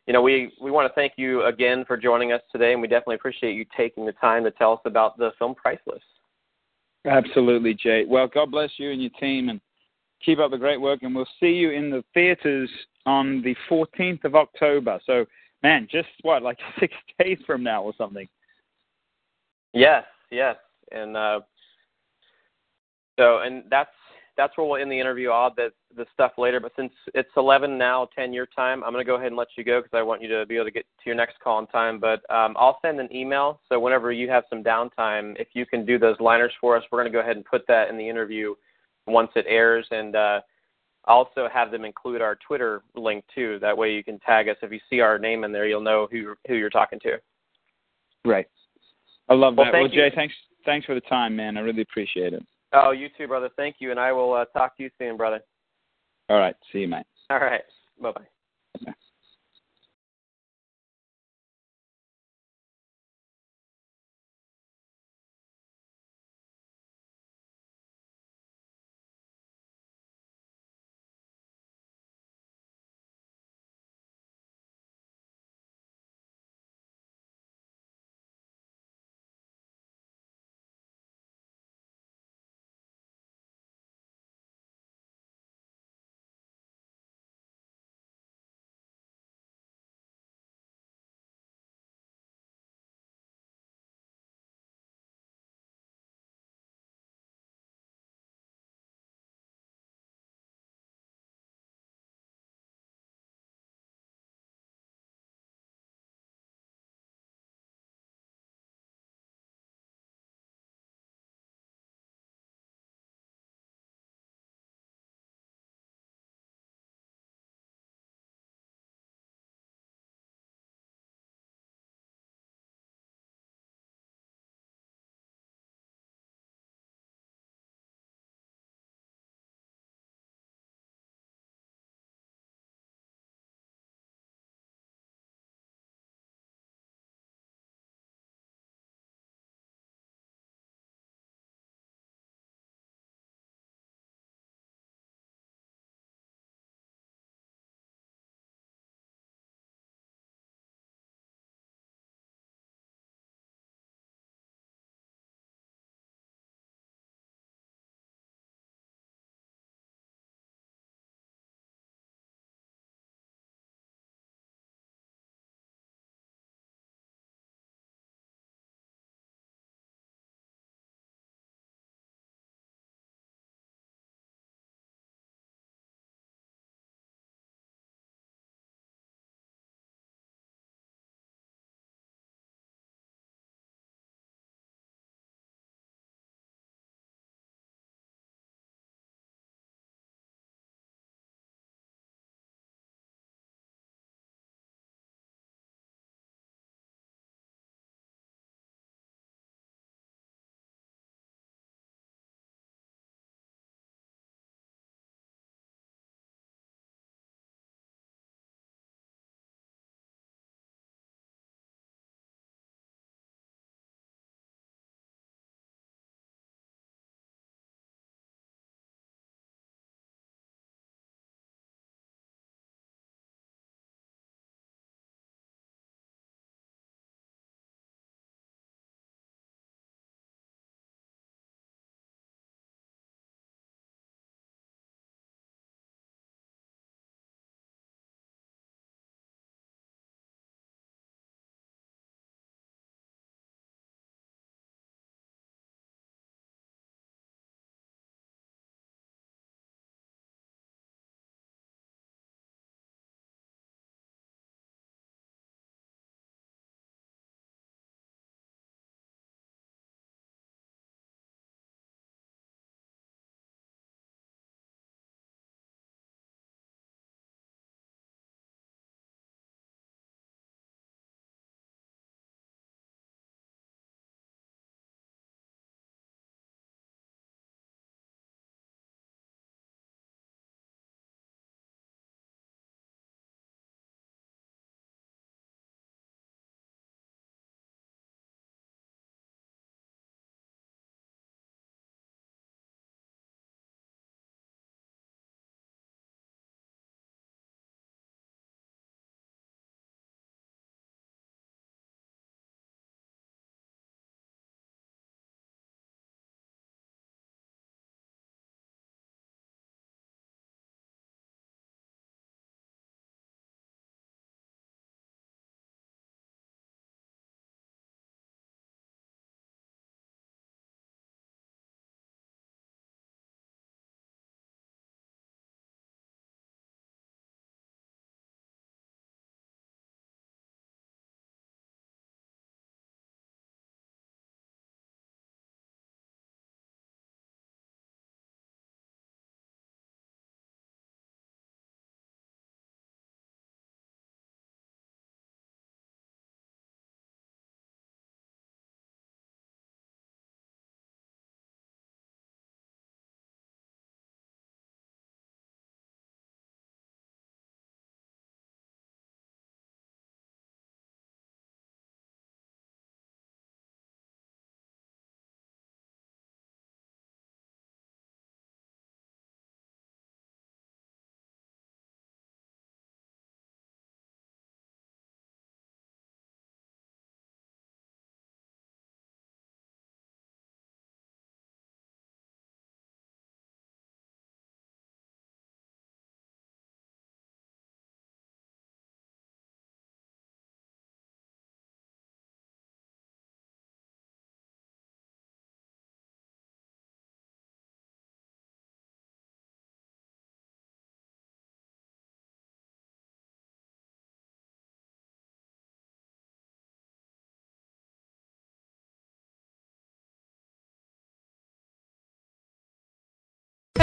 you 0.07 0.13
know 0.13 0.21
we 0.21 0.53
we 0.61 0.71
want 0.71 0.89
to 0.89 0.93
thank 0.95 1.13
you 1.17 1.43
again 1.45 1.83
for 1.85 1.97
joining 1.97 2.31
us 2.31 2.41
today 2.51 2.71
and 2.71 2.81
we 2.81 2.87
definitely 2.87 3.15
appreciate 3.15 3.53
you 3.53 3.65
taking 3.75 4.05
the 4.05 4.13
time 4.13 4.43
to 4.45 4.51
tell 4.51 4.73
us 4.73 4.81
about 4.85 5.17
the 5.17 5.31
film 5.37 5.55
priceless. 5.55 6.03
Absolutely 7.05 7.73
jay. 7.73 8.05
Well 8.07 8.27
god 8.27 8.51
bless 8.51 8.71
you 8.77 8.91
and 8.91 9.01
your 9.01 9.11
team 9.19 9.49
and 9.49 9.59
keep 10.25 10.39
up 10.39 10.51
the 10.51 10.57
great 10.57 10.79
work 10.79 10.99
and 11.03 11.13
we'll 11.13 11.27
see 11.37 11.51
you 11.51 11.71
in 11.71 11.89
the 11.89 12.03
theaters 12.13 12.69
on 13.05 13.41
the 13.41 13.55
14th 13.69 14.23
of 14.23 14.35
october. 14.35 14.99
So 15.05 15.25
man, 15.65 15.87
just 15.91 16.09
what, 16.21 16.43
like 16.43 16.59
six 16.79 16.93
days 17.19 17.39
from 17.45 17.63
now 17.63 17.81
or 17.81 17.93
something. 17.97 18.27
Yes, 19.73 20.05
yes, 20.31 20.55
and 20.91 21.17
uh, 21.17 21.39
so 23.17 23.39
and 23.39 23.63
that's 23.69 23.89
that's 24.37 24.55
where 24.57 24.67
we'll 24.67 24.81
end 24.81 24.91
the 24.91 24.99
interview. 24.99 25.31
Add 25.31 25.53
the 25.57 25.71
the 25.95 26.05
stuff 26.13 26.33
later. 26.37 26.59
But 26.59 26.73
since 26.75 26.91
it's 27.13 27.29
11 27.35 27.77
now, 27.77 28.07
10 28.15 28.31
your 28.31 28.45
time, 28.45 28.83
I'm 28.83 28.91
going 28.91 29.03
to 29.03 29.09
go 29.09 29.15
ahead 29.15 29.27
and 29.27 29.37
let 29.37 29.47
you 29.57 29.63
go 29.63 29.81
because 29.81 29.97
I 29.97 30.01
want 30.01 30.21
you 30.21 30.27
to 30.27 30.45
be 30.45 30.55
able 30.55 30.65
to 30.65 30.71
get 30.71 30.85
to 30.85 31.05
your 31.05 31.15
next 31.15 31.39
call 31.39 31.59
in 31.59 31.67
time. 31.67 31.99
But 31.99 32.29
um, 32.29 32.55
I'll 32.57 32.77
send 32.81 32.99
an 32.99 33.13
email. 33.15 33.61
So 33.69 33.79
whenever 33.79 34.11
you 34.11 34.29
have 34.29 34.43
some 34.49 34.61
downtime, 34.63 35.39
if 35.39 35.47
you 35.53 35.65
can 35.65 35.85
do 35.85 35.97
those 35.97 36.19
liners 36.19 36.51
for 36.59 36.75
us, 36.75 36.83
we're 36.91 36.99
going 37.01 37.11
to 37.11 37.17
go 37.17 37.21
ahead 37.21 37.37
and 37.37 37.45
put 37.45 37.65
that 37.67 37.89
in 37.89 37.97
the 37.97 38.07
interview 38.07 38.55
once 39.07 39.31
it 39.35 39.45
airs. 39.47 39.87
And 39.91 40.15
uh, 40.15 40.41
also 41.07 41.47
have 41.51 41.71
them 41.71 41.85
include 41.85 42.21
our 42.21 42.37
Twitter 42.47 42.83
link 42.95 43.23
too. 43.33 43.59
That 43.61 43.77
way 43.77 43.93
you 43.93 44.03
can 44.03 44.19
tag 44.19 44.49
us. 44.49 44.57
If 44.61 44.71
you 44.71 44.79
see 44.89 44.99
our 44.99 45.19
name 45.19 45.43
in 45.43 45.51
there, 45.51 45.67
you'll 45.67 45.81
know 45.81 46.07
who 46.11 46.35
who 46.47 46.55
you're 46.55 46.69
talking 46.69 46.99
to. 47.01 47.17
Right. 48.23 48.47
I 49.29 49.33
love 49.33 49.55
well, 49.55 49.71
that. 49.71 49.73
Well, 49.73 49.87
Jay, 49.87 50.05
you. 50.05 50.11
thanks 50.15 50.33
thanks 50.65 50.85
for 50.85 50.95
the 50.95 51.01
time, 51.01 51.35
man. 51.35 51.57
I 51.57 51.61
really 51.61 51.81
appreciate 51.81 52.33
it. 52.33 52.45
Oh, 52.73 52.91
you 52.91 53.07
too, 53.17 53.27
brother. 53.27 53.49
Thank 53.55 53.77
you, 53.79 53.91
and 53.91 53.99
I 53.99 54.11
will 54.11 54.33
uh, 54.33 54.45
talk 54.45 54.75
to 54.77 54.83
you 54.83 54.89
soon, 54.97 55.17
brother. 55.17 55.39
All 56.29 56.37
right. 56.37 56.55
See 56.71 56.79
you, 56.79 56.87
mate. 56.87 57.05
All 57.29 57.39
right. 57.39 57.61
Bye 58.01 58.11
bye. 58.11 58.93